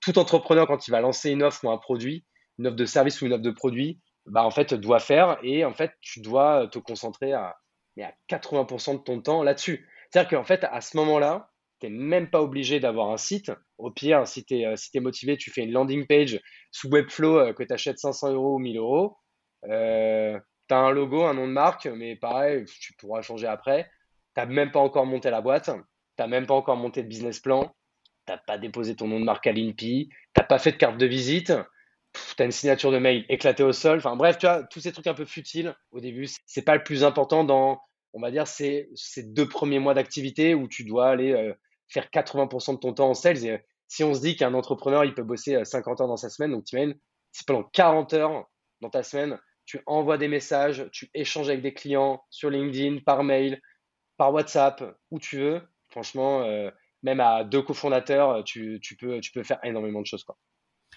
tout 0.00 0.18
entrepreneur, 0.18 0.66
quand 0.66 0.88
il 0.88 0.90
va 0.90 1.02
lancer 1.02 1.30
une 1.30 1.42
offre 1.42 1.66
ou 1.66 1.70
un 1.70 1.76
produit, 1.76 2.24
une 2.58 2.68
offre 2.68 2.76
de 2.76 2.86
service 2.86 3.20
ou 3.20 3.26
une 3.26 3.34
offre 3.34 3.42
de 3.42 3.50
produit, 3.50 4.00
bah 4.24 4.44
en 4.44 4.50
fait, 4.50 4.72
doit 4.72 5.00
faire. 5.00 5.36
Et 5.42 5.66
en 5.66 5.74
fait, 5.74 5.92
tu 6.00 6.22
dois 6.22 6.66
te 6.68 6.78
concentrer 6.78 7.34
à, 7.34 7.56
à 8.00 8.12
80% 8.30 9.00
de 9.00 9.02
ton 9.02 9.20
temps 9.20 9.42
là-dessus. 9.42 9.86
C'est-à-dire 10.10 10.30
qu'en 10.30 10.44
fait, 10.44 10.64
à 10.64 10.80
ce 10.80 10.96
moment-là, 10.96 11.50
même 11.90 12.30
pas 12.30 12.42
obligé 12.42 12.80
d'avoir 12.80 13.10
un 13.10 13.16
site. 13.16 13.52
Au 13.78 13.90
pire, 13.90 14.26
si 14.26 14.44
tu 14.44 14.58
es, 14.58 14.66
euh, 14.66 14.76
si 14.76 14.98
motivé, 15.00 15.36
tu 15.36 15.50
fais 15.50 15.62
une 15.62 15.72
landing 15.72 16.06
page 16.06 16.40
sous 16.70 16.88
Webflow 16.88 17.38
euh, 17.38 17.52
que 17.52 17.62
tu 17.62 17.72
achètes 17.72 17.98
500 17.98 18.32
euros 18.32 18.56
ou 18.56 18.58
1000 18.58 18.78
euros. 18.78 19.16
Euh, 19.68 20.38
tu 20.68 20.74
as 20.74 20.78
un 20.78 20.90
logo, 20.90 21.24
un 21.24 21.34
nom 21.34 21.46
de 21.46 21.52
marque, 21.52 21.86
mais 21.86 22.16
pareil, 22.16 22.64
tu 22.80 22.94
pourras 22.94 23.22
changer 23.22 23.46
après. 23.46 23.90
Tu 24.34 24.40
n'as 24.40 24.46
même 24.46 24.70
pas 24.70 24.80
encore 24.80 25.06
monté 25.06 25.30
la 25.30 25.40
boîte. 25.40 25.66
Tu 25.66 25.72
n'as 26.18 26.26
même 26.26 26.46
pas 26.46 26.54
encore 26.54 26.76
monté 26.76 27.02
de 27.02 27.08
business 27.08 27.40
plan. 27.40 27.74
Tu 28.26 28.32
n'as 28.32 28.38
pas 28.38 28.58
déposé 28.58 28.96
ton 28.96 29.08
nom 29.08 29.20
de 29.20 29.24
marque 29.24 29.46
à 29.46 29.52
l'INPI. 29.52 30.08
Tu 30.08 30.16
n'as 30.36 30.44
pas 30.44 30.58
fait 30.58 30.72
de 30.72 30.76
carte 30.76 30.98
de 30.98 31.06
visite. 31.06 31.52
Tu 32.36 32.42
as 32.42 32.44
une 32.44 32.52
signature 32.52 32.92
de 32.92 32.98
mail 32.98 33.24
éclatée 33.28 33.64
au 33.64 33.72
sol. 33.72 33.98
Enfin 33.98 34.16
bref, 34.16 34.38
tu 34.38 34.46
vois, 34.46 34.62
tous 34.64 34.80
ces 34.80 34.92
trucs 34.92 35.06
un 35.06 35.14
peu 35.14 35.24
futiles 35.24 35.74
au 35.90 36.00
début, 36.00 36.28
c'est 36.46 36.62
pas 36.62 36.76
le 36.76 36.84
plus 36.84 37.04
important 37.04 37.44
dans 37.44 37.80
on 38.14 38.20
va 38.20 38.30
dire, 38.30 38.46
ces 38.46 38.88
deux 39.24 39.48
premiers 39.48 39.80
mois 39.80 39.92
d'activité 39.92 40.54
où 40.54 40.68
tu 40.68 40.84
dois 40.84 41.08
aller 41.08 41.52
faire 41.88 42.08
80% 42.12 42.74
de 42.74 42.78
ton 42.78 42.92
temps 42.92 43.10
en 43.10 43.14
sales. 43.14 43.44
Et 43.44 43.64
si 43.88 44.04
on 44.04 44.14
se 44.14 44.20
dit 44.20 44.36
qu'un 44.36 44.54
entrepreneur, 44.54 45.04
il 45.04 45.14
peut 45.14 45.22
bosser 45.22 45.64
50 45.64 46.00
heures 46.00 46.08
dans 46.08 46.16
sa 46.16 46.30
semaine, 46.30 46.52
donc 46.52 46.64
tu 46.64 46.76
imagines, 46.76 46.98
si 47.32 47.44
pendant 47.44 47.64
40 47.64 48.12
heures 48.14 48.50
dans 48.80 48.90
ta 48.90 49.02
semaine, 49.02 49.38
tu 49.66 49.80
envoies 49.86 50.18
des 50.18 50.28
messages, 50.28 50.88
tu 50.92 51.10
échanges 51.14 51.48
avec 51.48 51.62
des 51.62 51.74
clients 51.74 52.22
sur 52.30 52.50
LinkedIn, 52.50 53.00
par 53.04 53.24
mail, 53.24 53.60
par 54.16 54.32
WhatsApp, 54.32 54.84
où 55.10 55.18
tu 55.18 55.38
veux, 55.38 55.62
franchement, 55.88 56.46
même 57.02 57.20
à 57.20 57.44
deux 57.44 57.62
cofondateurs, 57.62 58.44
tu, 58.44 58.78
tu, 58.82 58.96
peux, 58.96 59.20
tu 59.20 59.32
peux 59.32 59.42
faire 59.42 59.58
énormément 59.62 60.00
de 60.00 60.06
choses. 60.06 60.24
Quoi. 60.24 60.36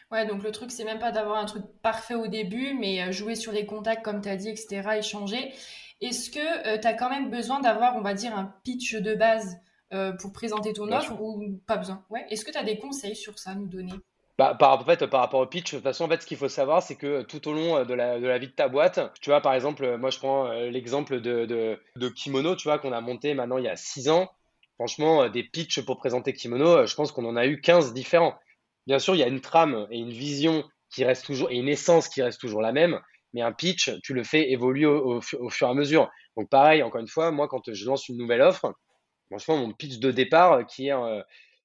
Ouais, 0.10 0.26
donc 0.26 0.42
le 0.44 0.52
truc, 0.52 0.72
c'est 0.72 0.86
même 0.86 1.00
pas 1.00 1.12
d'avoir 1.12 1.38
un 1.38 1.46
truc 1.46 1.64
parfait 1.82 2.16
au 2.16 2.28
début, 2.28 2.74
mais 2.74 3.02
euh, 3.02 3.12
jouer 3.12 3.36
sur 3.36 3.52
les 3.52 3.66
contacts, 3.66 4.04
comme 4.04 4.22
tu 4.22 4.30
as 4.30 4.38
dit, 4.38 4.50
etc., 4.50 4.82
échanger. 4.98 5.54
Est-ce 6.00 6.30
que 6.30 6.68
euh, 6.68 6.80
tu 6.80 6.88
as 6.88 6.94
quand 6.94 7.10
même 7.10 7.30
besoin 7.30 7.60
d'avoir, 7.60 7.98
on 7.98 8.02
va 8.02 8.14
dire, 8.14 8.34
un 8.34 8.54
pitch 8.64 8.96
de 8.96 9.16
base 9.16 9.58
euh, 9.94 10.12
pour 10.14 10.34
présenter 10.34 10.74
ton 10.74 10.92
offre 10.92 11.20
ou 11.20 11.60
pas 11.66 11.78
besoin? 11.78 12.04
Ouais. 12.10 12.26
Est-ce 12.30 12.46
que 12.46 12.52
tu 12.52 12.58
as 12.58 12.64
des 12.64 12.78
conseils 12.78 13.16
sur 13.16 13.38
ça 13.40 13.52
à 13.52 13.56
nous 13.56 13.68
donner? 13.68 13.94
Bah, 14.38 14.54
par, 14.54 14.80
en 14.80 14.84
fait, 14.84 15.06
par 15.08 15.22
rapport 15.22 15.40
au 15.40 15.48
pitch, 15.48 15.72
de 15.72 15.78
toute 15.78 15.84
façon, 15.84 16.06
en 16.06 16.10
fait, 16.10 16.22
ce 16.22 16.28
qu'il 16.28 16.38
faut 16.38 16.48
savoir, 16.48 16.84
c'est 16.84 16.96
que 16.96 17.24
tout 17.24 17.48
au 17.48 17.54
long 17.54 17.84
de 17.84 17.94
la, 17.94 18.20
de 18.20 18.28
la, 18.28 18.38
vie 18.38 18.48
de 18.48 18.52
ta 18.52 18.68
boîte, 18.68 19.00
tu 19.20 19.32
vois, 19.32 19.42
par 19.42 19.56
exemple, 19.56 19.98
moi, 19.98 20.12
je 20.12 20.20
prends 20.20 20.52
l'exemple 20.52 21.22
de, 21.22 21.46
de, 21.46 21.80
de, 21.96 22.10
Kimono, 22.10 22.56
tu 22.56 22.68
vois, 22.68 22.78
qu'on 22.78 22.92
a 22.92 23.02
monté 23.02 23.34
maintenant 23.34 23.58
il 23.58 23.64
y 23.64 23.70
a 23.70 23.76
6 23.76 24.10
ans. 24.10 24.30
Franchement, 24.76 25.28
des 25.28 25.44
pitchs 25.44 25.82
pour 25.82 25.98
présenter 25.98 26.34
Kimono, 26.34 26.86
je 26.86 26.94
pense 26.94 27.12
qu'on 27.12 27.26
en 27.26 27.36
a 27.36 27.48
eu 27.48 27.62
15 27.62 27.94
différents. 27.94 28.36
Bien 28.86 29.00
sûr, 29.00 29.16
il 29.16 29.20
y 29.20 29.24
a 29.24 29.28
une 29.28 29.42
trame 29.42 29.88
et 29.90 29.98
une 29.98 30.12
vision 30.12 30.64
qui 30.94 31.04
reste 31.04 31.26
toujours, 31.26 31.50
et 31.52 31.56
une 31.56 31.68
essence 31.68 32.08
qui 32.08 32.22
reste 32.22 32.40
toujours 32.40 32.62
la 32.62 32.72
même, 32.72 33.00
mais 33.34 33.42
un 33.42 33.52
pitch, 33.52 33.92
tu 34.02 34.14
le 34.14 34.24
fais 34.24 34.52
évoluer 34.52 34.86
au, 34.86 35.22
fur 35.22 35.40
et 35.62 35.66
à 35.66 35.74
mesure. 35.74 36.10
Donc 36.38 36.50
pareil, 36.50 36.84
encore 36.84 37.02
une 37.02 37.08
fois, 37.08 37.32
moi, 37.32 37.48
quand 37.48 37.72
je 37.72 37.86
lance 37.86 38.08
une 38.08 38.18
nouvelle 38.18 38.42
offre, 38.42 38.74
franchement, 39.28 39.58
mon 39.58 39.74
pitch 39.74 40.00
de 40.00 40.12
départ 40.12 40.66
qui 40.66 40.88
est... 40.88 40.94
Euh, 40.94 41.22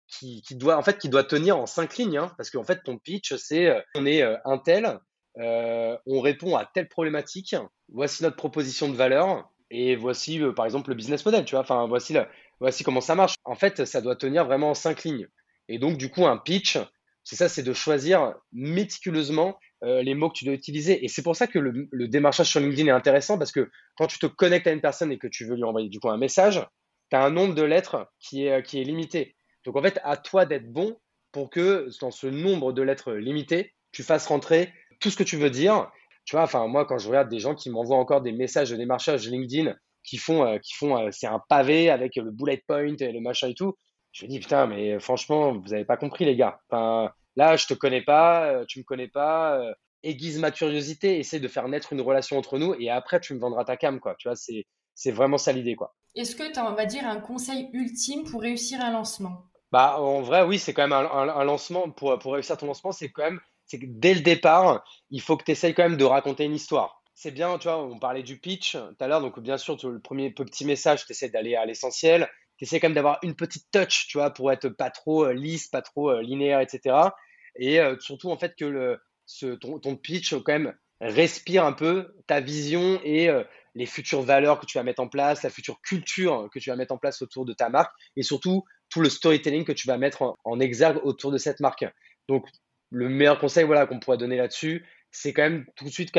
qui, 0.09 0.43
doit 0.57 0.77
en 0.77 0.83
fait 0.83 0.99
qui 0.99 1.09
doit 1.09 1.25
tenir 1.25 1.57
en 1.57 1.65
cinq 1.65 1.97
lignes 1.97 2.19
hein, 2.19 2.31
parce 2.37 2.51
qu'en 2.51 2.65
fait 2.65 2.83
ton 2.85 2.99
pitch 2.99 3.35
c'est 3.37 3.69
euh, 3.69 3.81
on 3.95 4.05
est 4.05 4.21
euh, 4.21 4.37
un 4.45 4.59
tel 4.59 4.99
on 5.39 6.21
répond 6.21 6.55
à 6.55 6.67
telle 6.67 6.87
problématique 6.87 7.57
voici 7.89 8.23
notre 8.23 8.37
proposition 8.37 8.91
de 8.91 8.95
valeur 8.95 9.51
et 9.71 9.97
voici 9.97 10.39
par 10.55 10.67
exemple 10.67 10.91
le 10.91 10.97
business 10.97 11.25
model 11.25 11.47
tu 11.47 11.55
vois 11.55 11.63
enfin 11.63 11.87
voici 11.87 12.15
voici 12.61 12.85
comment 12.85 13.01
ça 13.01 13.15
marche 13.15 13.37
en 13.45 13.55
fait 13.55 13.87
ça 13.87 14.03
doit 14.03 14.15
tenir 14.15 14.45
vraiment 14.45 14.73
en 14.73 14.75
cinq 14.75 15.05
lignes 15.05 15.29
et 15.69 15.79
donc 15.79 15.97
du 15.97 16.11
coup 16.11 16.27
un 16.27 16.37
pitch 16.37 16.77
c'est 17.25 17.37
ça, 17.37 17.49
c'est 17.49 17.63
de 17.63 17.73
choisir 17.73 18.35
méticuleusement 18.53 19.59
euh, 19.85 20.03
les 20.03 20.15
mots 20.15 20.29
que 20.29 20.35
tu 20.35 20.45
dois 20.45 20.55
utiliser. 20.55 21.05
Et 21.05 21.09
c'est 21.09 21.23
pour 21.23 21.37
ça 21.37 21.47
que 21.47 21.59
le, 21.59 22.09
démarchage 22.09 22.49
sur 22.49 22.61
LinkedIn 22.61 22.89
est 22.89 22.93
intéressant 22.93 23.39
parce 23.39 23.53
que 23.53 23.71
quand 23.97 24.07
tu 24.07 24.19
te 24.19 24.27
connectes 24.27 24.67
à 24.67 24.73
une 24.73 24.81
personne 24.81 25.13
et 25.13 25.19
que 25.19 25.29
tu 25.29 25.45
veux 25.45 25.55
lui 25.55 25.65
envoyer 25.65 25.89
du 25.89 26.01
coup 26.01 26.11
un 26.11 26.19
message, 26.19 26.65
tu 27.13 27.17
un 27.17 27.31
nombre 27.31 27.55
de 27.55 27.63
lettres 27.63 28.11
qui 28.19 28.47
est, 28.47 28.63
qui 28.63 28.81
est 28.81 28.85
limité. 28.85 29.37
Donc 29.65 29.77
en 29.77 29.83
fait, 29.83 30.01
à 30.03 30.17
toi 30.17 30.47
d'être 30.47 30.73
bon 30.73 30.99
pour 31.31 31.51
que 31.51 31.89
dans 32.01 32.11
ce 32.11 32.27
nombre 32.27 32.73
de 32.73 32.83
lettres 32.83 33.13
limité, 33.13 33.73
tu 33.93 34.03
fasses 34.03 34.27
rentrer 34.27 34.73
tout 35.01 35.11
ce 35.11 35.17
que 35.17 35.23
tu 35.23 35.37
veux 35.37 35.51
dire. 35.51 35.91
Tu 36.25 36.37
vois, 36.37 36.43
enfin 36.43 36.67
moi 36.67 36.85
quand 36.85 36.99
je 36.99 37.09
regarde 37.09 37.29
des 37.29 37.39
gens 37.39 37.55
qui 37.55 37.71
m'envoient 37.71 37.99
encore 37.99 38.23
des 38.23 38.33
messages 38.33 38.71
de 38.71 38.77
démarchage 38.77 39.29
LinkedIn 39.29 39.75
qui 40.05 40.19
font, 40.19 40.45
euh, 40.45 40.59
qui 40.59 40.75
font, 40.75 40.97
euh, 40.97 41.09
c'est 41.13 41.27
un 41.27 41.41
pavé 41.49 41.91
avec 41.91 42.17
le 42.17 42.31
bullet 42.31 42.63
point 42.67 42.97
et 42.99 43.13
le 43.13 43.21
machin 43.21 43.49
et 43.49 43.55
tout. 43.55 43.77
Je 44.13 44.27
me 44.27 44.31
dis, 44.31 44.41
putain, 44.41 44.67
mais 44.67 44.99
franchement, 45.01 45.53
vous 45.53 45.69
n'avez 45.69 45.87
pas 45.87 45.97
compris, 45.97 46.27
les 46.27 46.37
gars. 46.37 46.61
Là, 47.37 47.57
je 47.57 47.67
te 47.67 47.75
connais 47.75 48.03
pas, 48.03 48.47
euh, 48.47 48.65
tu 48.67 48.79
me 48.79 48.85
connais 48.85 49.09
pas. 49.09 49.59
Euh, 49.59 49.73
aiguise 50.03 50.39
ma 50.39 50.51
curiosité, 50.51 51.19
essaie 51.19 51.41
de 51.41 51.49
faire 51.49 51.69
naître 51.69 51.93
une 51.93 52.01
relation 52.01 52.37
entre 52.37 52.59
nous 52.59 52.75
et 52.75 52.91
après, 52.91 53.21
tu 53.21 53.35
me 53.35 53.39
vendras 53.41 53.65
ta 53.65 53.77
cam, 53.77 54.01
quoi. 54.01 54.15
Tu 54.19 54.29
vois, 54.29 54.37
c'est, 54.37 54.67
c'est 54.95 55.11
vraiment 55.11 55.39
ça 55.39 55.53
l'idée, 55.53 55.77
quoi. 55.77 55.95
Est-ce 56.15 56.37
que 56.37 56.53
tu 56.53 56.59
as, 56.59 56.71
on 56.71 56.75
va 56.75 56.87
dire, 56.87 57.07
un 57.07 57.21
conseil 57.21 57.71
ultime 57.73 58.25
pour 58.25 58.43
réussir 58.43 58.81
un 58.81 58.93
lancement? 58.93 59.47
Bah, 59.71 59.99
en 59.99 60.21
vrai, 60.21 60.43
oui, 60.43 60.59
c'est 60.59 60.75
quand 60.75 60.87
même 60.87 60.93
un, 60.93 61.45
lancement. 61.45 61.91
Pour, 61.91 62.19
pour 62.19 62.35
réussir 62.35 62.57
ton 62.59 62.67
lancement, 62.67 62.93
c'est 62.93 63.11
quand 63.11 63.23
même, 63.23 63.41
c'est 63.65 63.79
que 63.79 63.87
dès 63.89 64.13
le 64.13 64.21
départ, 64.21 64.85
il 65.11 65.23
faut 65.23 65.37
que 65.37 65.45
tu 65.45 65.53
essayes 65.53 65.73
quand 65.73 65.85
même 65.85 65.97
de 65.97 66.05
raconter 66.05 66.45
une 66.45 66.55
histoire 66.55 66.99
c'est 67.15 67.31
bien, 67.31 67.57
tu 67.59 67.69
vois, 67.69 67.81
on 67.81 67.99
parlait 67.99 68.23
du 68.23 68.41
pitch 68.41 68.73
tout 68.73 68.97
à 68.99 69.07
l'heure, 69.07 69.21
donc 69.21 69.39
bien 69.39 69.59
sûr, 69.59 69.77
le 69.85 70.01
premier 70.01 70.31
petit 70.31 70.65
message, 70.65 71.05
tu 71.05 71.13
essaies 71.13 71.29
d'aller 71.29 71.55
à 71.55 71.67
l'essentiel 71.67 72.29
tu 72.67 72.81
quand 72.81 72.89
même 72.89 72.95
d'avoir 72.95 73.19
une 73.23 73.35
petite 73.35 73.67
touch, 73.71 74.07
tu 74.09 74.19
vois, 74.19 74.31
pour 74.31 74.53
être 74.53 74.69
pas 74.69 74.91
trop 74.91 75.25
euh, 75.25 75.33
lisse, 75.33 75.69
pas 75.69 75.83
trop 75.83 76.11
euh, 76.11 76.23
linéaire, 76.23 76.61
etc. 76.61 76.97
Et 77.57 77.81
euh, 77.81 77.97
surtout, 77.99 78.31
en 78.31 78.39
fait, 78.39 78.55
que 78.57 78.65
le, 78.65 79.01
ce, 79.27 79.47
ton, 79.55 79.79
ton, 79.79 79.97
pitch, 79.97 80.35
quand 80.35 80.53
même, 80.53 80.75
respire 81.01 81.65
un 81.65 81.73
peu 81.73 82.15
ta 82.27 82.41
vision 82.41 83.01
et 83.05 83.29
les 83.75 83.87
futures 83.87 84.23
valeurs 84.23 84.61
que 84.61 84.67
tu 84.67 84.79
vas 84.79 84.85
mettre 84.85 85.01
en 85.01 85.09
place, 85.09 85.43
la 85.43 85.51
future 85.51 85.81
culture 85.81 86.49
que 86.53 86.59
tu 86.59 86.71
vas 86.71 86.77
mettre 86.77 86.93
en 86.93 86.99
place 86.99 87.23
autour 87.23 87.45
de 87.45 87.53
ta 87.53 87.69
marque 87.69 87.93
et 88.17 88.23
surtout 88.23 88.65
tout 88.91 89.01
le 89.01 89.09
storytelling 89.09 89.65
que 89.65 89.73
tu 89.73 89.87
vas 89.87 89.97
mettre 89.97 90.37
en, 90.45 90.61
exergue 90.61 91.01
autour 91.05 91.33
de 91.33 91.39
cette 91.39 91.61
marque. 91.61 91.85
Donc, 92.29 92.47
le 92.91 93.09
meilleur 93.09 93.39
conseil 93.39 93.65
voilà, 93.65 93.87
qu'on 93.87 93.99
pourrait 93.99 94.19
donner 94.19 94.37
là-dessus, 94.37 94.87
c'est 95.11 95.33
quand 95.33 95.43
même 95.43 95.65
tout 95.77 95.85
de 95.85 95.91
suite 95.91 96.13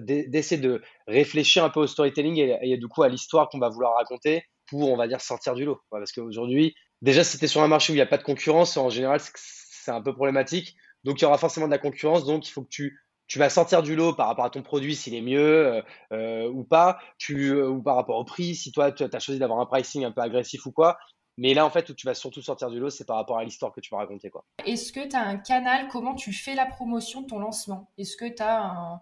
d'essayer 0.00 0.60
de, 0.60 0.82
réfléchir 1.06 1.64
un 1.64 1.70
peu 1.70 1.80
au 1.80 1.86
storytelling 1.86 2.36
et, 2.36 2.58
et 2.62 2.76
du 2.76 2.88
coup 2.88 3.02
à 3.02 3.08
l'histoire 3.08 3.48
qu'on 3.48 3.58
va 3.58 3.70
vouloir 3.70 3.96
raconter 3.96 4.44
pour, 4.68 4.92
on 4.92 4.96
va 4.96 5.08
dire, 5.08 5.20
sortir 5.20 5.54
du 5.54 5.64
lot. 5.64 5.80
Parce 5.90 6.12
qu'aujourd'hui, 6.12 6.74
déjà, 7.02 7.24
si 7.24 7.38
tu 7.38 7.44
es 7.44 7.48
sur 7.48 7.62
un 7.62 7.68
marché 7.68 7.92
où 7.92 7.94
il 7.94 7.98
n'y 7.98 8.02
a 8.02 8.06
pas 8.06 8.18
de 8.18 8.22
concurrence, 8.22 8.76
en 8.76 8.90
général, 8.90 9.20
c'est 9.34 9.90
un 9.90 10.02
peu 10.02 10.14
problématique. 10.14 10.76
Donc, 11.04 11.20
il 11.20 11.22
y 11.22 11.26
aura 11.26 11.38
forcément 11.38 11.66
de 11.66 11.72
la 11.72 11.78
concurrence. 11.78 12.24
Donc, 12.24 12.46
il 12.48 12.50
faut 12.50 12.62
que 12.62 12.68
tu, 12.68 13.00
tu 13.28 13.38
vas 13.38 13.50
sortir 13.50 13.82
du 13.82 13.94
lot 13.94 14.14
par 14.14 14.26
rapport 14.26 14.46
à 14.46 14.50
ton 14.50 14.62
produit, 14.62 14.96
s'il 14.96 15.14
est 15.14 15.20
mieux 15.20 15.66
euh, 15.66 15.82
euh, 16.12 16.48
ou 16.48 16.64
pas, 16.64 16.98
tu, 17.18 17.50
euh, 17.50 17.68
ou 17.68 17.82
par 17.82 17.96
rapport 17.96 18.16
au 18.16 18.24
prix, 18.24 18.54
si 18.54 18.72
toi, 18.72 18.90
tu 18.90 19.04
as 19.04 19.20
choisi 19.20 19.38
d'avoir 19.38 19.60
un 19.60 19.66
pricing 19.66 20.04
un 20.04 20.10
peu 20.10 20.22
agressif 20.22 20.66
ou 20.66 20.72
quoi. 20.72 20.98
Mais 21.36 21.54
là, 21.54 21.64
en 21.64 21.70
fait, 21.70 21.88
où 21.88 21.94
tu 21.94 22.06
vas 22.06 22.14
surtout 22.14 22.42
sortir 22.42 22.68
du 22.68 22.80
lot, 22.80 22.90
c'est 22.90 23.04
par 23.04 23.16
rapport 23.16 23.38
à 23.38 23.44
l'histoire 23.44 23.70
que 23.72 23.80
tu 23.80 23.90
vas 23.90 23.98
raconter. 23.98 24.28
quoi. 24.28 24.44
Est-ce 24.66 24.92
que 24.92 25.06
tu 25.06 25.14
as 25.14 25.20
un 25.20 25.36
canal? 25.36 25.86
Comment 25.88 26.14
tu 26.14 26.32
fais 26.32 26.56
la 26.56 26.66
promotion 26.66 27.20
de 27.20 27.26
ton 27.26 27.38
lancement? 27.38 27.92
Est-ce 27.96 28.16
que 28.16 28.24
tu 28.24 28.42
as 28.42 28.64
un, 28.64 29.00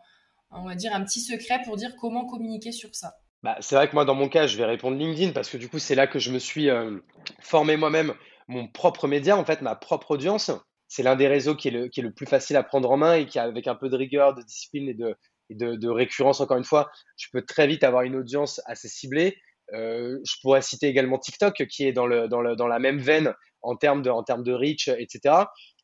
on 0.50 0.66
va 0.66 0.74
dire, 0.74 0.94
un 0.94 1.02
petit 1.02 1.20
secret 1.20 1.62
pour 1.64 1.76
dire 1.76 1.94
comment 1.98 2.26
communiquer 2.26 2.72
sur 2.72 2.94
ça? 2.94 3.14
Bah, 3.42 3.56
c'est 3.60 3.76
vrai 3.76 3.88
que 3.88 3.94
moi, 3.94 4.04
dans 4.04 4.14
mon 4.14 4.28
cas, 4.28 4.46
je 4.46 4.58
vais 4.58 4.66
répondre 4.66 4.98
LinkedIn 4.98 5.32
parce 5.32 5.48
que 5.48 5.56
du 5.56 5.68
coup, 5.68 5.78
c'est 5.78 5.94
là 5.94 6.06
que 6.06 6.18
je 6.18 6.30
me 6.30 6.38
suis 6.38 6.68
euh, 6.68 6.98
formé 7.40 7.76
moi-même 7.76 8.12
mon 8.48 8.66
propre 8.66 9.06
média, 9.06 9.36
en 9.36 9.44
fait, 9.44 9.62
ma 9.62 9.74
propre 9.74 10.10
audience. 10.10 10.50
C'est 10.88 11.02
l'un 11.02 11.16
des 11.16 11.28
réseaux 11.28 11.56
qui 11.56 11.68
est, 11.68 11.72
le, 11.72 11.88
qui 11.88 12.00
est 12.00 12.02
le 12.02 12.12
plus 12.12 12.26
facile 12.26 12.56
à 12.56 12.62
prendre 12.62 12.90
en 12.90 12.96
main 12.96 13.14
et 13.14 13.26
qui, 13.26 13.38
avec 13.38 13.66
un 13.66 13.74
peu 13.74 13.88
de 13.88 13.96
rigueur, 13.96 14.34
de 14.34 14.42
discipline 14.42 14.88
et 14.88 14.94
de, 14.94 15.16
de, 15.50 15.88
récurrence, 15.88 16.40
encore 16.40 16.56
une 16.56 16.64
fois, 16.64 16.90
je 17.16 17.26
peux 17.32 17.42
très 17.42 17.66
vite 17.66 17.84
avoir 17.84 18.02
une 18.02 18.16
audience 18.16 18.60
assez 18.66 18.88
ciblée. 18.88 19.36
Euh, 19.72 20.18
je 20.24 20.34
pourrais 20.42 20.62
citer 20.62 20.86
également 20.86 21.18
TikTok 21.18 21.66
qui 21.66 21.84
est 21.84 21.92
dans, 21.92 22.06
le, 22.06 22.28
dans, 22.28 22.40
le, 22.40 22.54
dans 22.54 22.68
la 22.68 22.78
même 22.78 22.98
veine 22.98 23.34
en 23.62 23.74
termes 23.74 24.02
de, 24.02 24.10
en 24.10 24.22
termes 24.22 24.44
de 24.44 24.52
reach, 24.52 24.88
etc. 24.88 25.34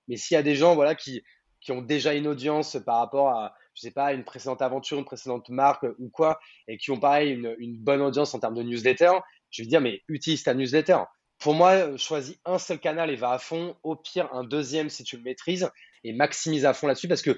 Mais 0.09 0.17
s'il 0.17 0.37
y 0.37 0.39
a 0.39 0.43
des 0.43 0.55
gens 0.55 0.75
voilà, 0.75 0.95
qui, 0.95 1.23
qui 1.61 1.73
ont 1.73 1.83
déjà 1.83 2.15
une 2.15 2.27
audience 2.27 2.77
par 2.85 2.99
rapport 2.99 3.31
à, 3.31 3.55
je 3.75 3.83
sais 3.83 3.91
pas, 3.91 4.13
une 4.13 4.25
précédente 4.25 4.63
aventure, 4.63 4.99
une 4.99 5.05
précédente 5.05 5.49
marque 5.49 5.87
ou 5.99 6.11
quoi, 6.11 6.39
et 6.69 6.77
qui 6.77 6.91
ont 6.91 7.01
pareil 7.01 7.33
une, 7.33 7.55
une 7.59 7.77
bonne 7.77 8.03
audience 8.03 8.35
en 8.35 8.39
termes 8.39 8.55
de 8.55 8.63
newsletter, 8.63 9.13
je 9.51 9.63
vais 9.63 9.69
dire, 9.69 9.81
mais 9.81 10.03
utilise 10.09 10.43
ta 10.43 10.55
newsletter. 10.55 10.99
Pour 11.43 11.55
moi, 11.55 11.97
choisis 11.97 12.39
un 12.45 12.59
seul 12.59 12.79
canal 12.79 13.11
et 13.11 13.17
va 13.17 13.33
à 13.33 13.39
fond. 13.41 13.77
Au 13.83 13.97
pire, 13.97 14.33
un 14.33 14.45
deuxième 14.45 14.89
si 14.89 15.03
tu 15.03 15.17
le 15.17 15.25
maîtrises 15.25 15.69
et 16.05 16.13
maximise 16.13 16.65
à 16.65 16.73
fond 16.73 16.87
là-dessus 16.87 17.09
parce 17.09 17.23
que 17.23 17.33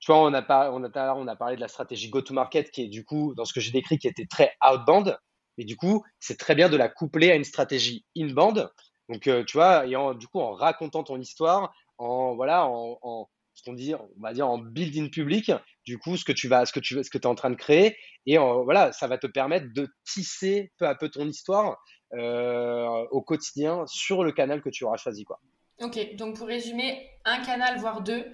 tu 0.00 0.10
vois, 0.10 0.22
on 0.22 0.32
a, 0.32 0.40
parlé 0.42 1.56
de 1.56 1.60
la 1.60 1.68
stratégie 1.68 2.08
go-to-market 2.08 2.70
qui 2.70 2.82
est 2.84 2.88
du 2.88 3.04
coup, 3.04 3.34
dans 3.36 3.44
ce 3.44 3.52
que 3.52 3.60
j'ai 3.60 3.70
décrit, 3.70 3.98
qui 3.98 4.08
était 4.08 4.24
très 4.24 4.52
outbound. 4.66 5.18
Mais 5.58 5.64
du 5.64 5.76
coup, 5.76 6.02
c'est 6.18 6.38
très 6.38 6.54
bien 6.54 6.70
de 6.70 6.78
la 6.78 6.88
coupler 6.88 7.30
à 7.30 7.34
une 7.34 7.44
stratégie 7.44 8.06
inbound. 8.16 8.70
Donc, 9.10 9.26
euh, 9.26 9.44
tu 9.44 9.58
vois, 9.58 9.86
et 9.86 9.96
en, 9.96 10.14
du 10.14 10.26
coup, 10.28 10.40
en 10.40 10.54
racontant 10.54 11.04
ton 11.04 11.20
histoire, 11.20 11.74
en, 11.98 12.34
voilà, 12.34 12.66
en, 12.66 13.28
ce 13.52 13.62
qu'on 13.64 13.74
dit, 13.74 13.94
on 13.94 14.22
va 14.22 14.32
dire 14.32 14.48
en 14.48 14.56
building 14.56 15.10
public, 15.10 15.52
du 15.84 15.98
coup, 15.98 16.16
ce 16.16 16.24
que 16.24 16.32
tu 16.32 16.48
vas, 16.48 16.64
ce 16.64 16.72
que 16.72 16.80
tu, 16.80 16.98
es 16.98 17.26
en 17.26 17.34
train 17.34 17.50
de 17.50 17.56
créer, 17.56 17.98
et 18.24 18.38
voilà, 18.38 18.92
ça 18.92 19.08
va 19.08 19.18
te 19.18 19.26
permettre 19.26 19.66
de 19.74 19.88
tisser 20.06 20.72
peu 20.78 20.88
à 20.88 20.94
peu 20.94 21.10
ton 21.10 21.28
histoire 21.28 21.76
au 22.12 23.22
quotidien 23.22 23.84
sur 23.86 24.24
le 24.24 24.32
canal 24.32 24.62
que 24.62 24.70
tu 24.70 24.84
auras 24.84 24.96
choisi, 24.96 25.24
quoi. 25.24 25.40
Ok, 25.80 26.14
donc 26.16 26.36
pour 26.36 26.46
résumer, 26.46 27.08
un 27.24 27.42
canal 27.42 27.78
voire 27.78 28.02
deux, 28.02 28.24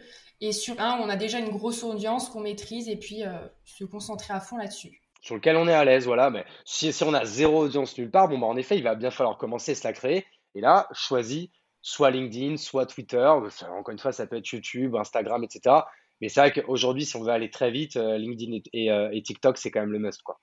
et 0.40 0.52
sur 0.52 0.80
un, 0.80 0.98
on 1.00 1.08
a 1.08 1.16
déjà 1.16 1.38
une 1.38 1.50
grosse 1.50 1.82
audience 1.82 2.28
qu'on 2.28 2.40
maîtrise, 2.40 2.88
et 2.88 2.96
puis 2.96 3.24
euh, 3.24 3.32
se 3.64 3.84
concentrer 3.84 4.34
à 4.34 4.40
fond 4.40 4.56
là-dessus 4.56 5.02
sur 5.20 5.34
lequel 5.34 5.56
on 5.56 5.66
est 5.66 5.74
à 5.74 5.84
l'aise, 5.84 6.06
voilà. 6.06 6.30
Mais 6.30 6.44
si, 6.64 6.92
si 6.92 7.02
on 7.02 7.12
a 7.12 7.24
zéro 7.24 7.64
audience 7.64 7.98
nulle 7.98 8.10
part, 8.10 8.28
bon, 8.28 8.38
bah, 8.38 8.46
en 8.46 8.56
effet, 8.56 8.78
il 8.78 8.84
va 8.84 8.94
bien 8.94 9.10
falloir 9.10 9.36
commencer 9.36 9.72
à 9.72 9.74
se 9.74 9.84
la 9.84 9.92
créer. 9.92 10.24
Et 10.54 10.60
là, 10.60 10.88
choisis 10.92 11.48
soit 11.82 12.10
LinkedIn, 12.10 12.56
soit 12.56 12.86
Twitter. 12.86 13.26
Encore 13.26 13.90
une 13.90 13.98
fois, 13.98 14.12
ça 14.12 14.26
peut 14.28 14.36
être 14.36 14.46
YouTube, 14.46 14.94
Instagram, 14.94 15.42
etc. 15.42 15.74
Mais 16.20 16.28
c'est 16.28 16.40
vrai 16.40 16.52
qu'aujourd'hui, 16.52 17.04
si 17.04 17.16
on 17.16 17.22
veut 17.22 17.32
aller 17.32 17.50
très 17.50 17.70
vite, 17.70 17.96
euh, 17.96 18.16
LinkedIn 18.16 18.58
euh, 18.74 19.10
et, 19.12 19.22
TikTok, 19.22 19.58
c'est 19.58 19.72
quand 19.72 19.80
même 19.80 19.92
le 19.92 19.98
must. 19.98 20.22
Quoi. 20.22 20.40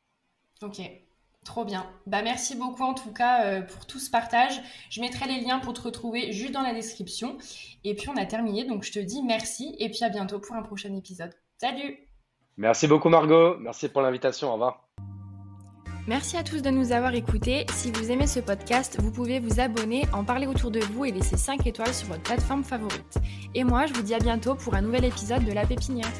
Ok, 0.62 0.82
trop 1.45 1.63
bien. 1.63 1.85
Bah, 2.07 2.21
merci 2.21 2.55
beaucoup 2.55 2.83
en 2.83 2.93
tout 2.93 3.13
cas 3.13 3.45
euh, 3.45 3.61
pour 3.61 3.85
tout 3.85 3.99
ce 3.99 4.09
partage. 4.09 4.59
Je 4.89 4.99
mettrai 4.99 5.27
les 5.27 5.39
liens 5.39 5.59
pour 5.59 5.73
te 5.73 5.81
retrouver 5.81 6.33
juste 6.33 6.51
dans 6.51 6.63
la 6.63 6.73
description. 6.73 7.37
Et 7.85 7.95
puis 7.95 8.09
on 8.09 8.17
a 8.17 8.25
terminé, 8.25 8.65
donc 8.65 8.83
je 8.83 8.91
te 8.91 8.99
dis 8.99 9.23
merci 9.23 9.75
et 9.79 9.89
puis 9.89 10.03
à 10.03 10.09
bientôt 10.09 10.39
pour 10.39 10.55
un 10.55 10.63
prochain 10.63 10.93
épisode. 10.93 11.31
Salut 11.57 11.99
Merci 12.57 12.87
beaucoup 12.87 13.09
Margot, 13.09 13.57
merci 13.59 13.89
pour 13.89 14.01
l'invitation, 14.01 14.49
au 14.49 14.53
revoir. 14.53 14.87
Merci 16.07 16.37
à 16.37 16.43
tous 16.43 16.61
de 16.61 16.69
nous 16.69 16.91
avoir 16.91 17.15
écoutés. 17.15 17.65
Si 17.73 17.91
vous 17.91 18.11
aimez 18.11 18.27
ce 18.27 18.39
podcast, 18.39 18.97
vous 18.99 19.11
pouvez 19.11 19.39
vous 19.39 19.59
abonner, 19.59 20.05
en 20.13 20.23
parler 20.23 20.45
autour 20.45 20.69
de 20.69 20.79
vous 20.79 21.03
et 21.05 21.11
laisser 21.11 21.35
5 21.35 21.65
étoiles 21.65 21.93
sur 21.93 22.07
votre 22.09 22.21
plateforme 22.21 22.63
favorite. 22.63 23.17
Et 23.55 23.63
moi, 23.63 23.87
je 23.87 23.93
vous 23.93 24.03
dis 24.03 24.13
à 24.13 24.19
bientôt 24.19 24.53
pour 24.53 24.75
un 24.75 24.81
nouvel 24.81 25.05
épisode 25.05 25.43
de 25.43 25.51
La 25.51 25.65
Pépinière. 25.65 26.11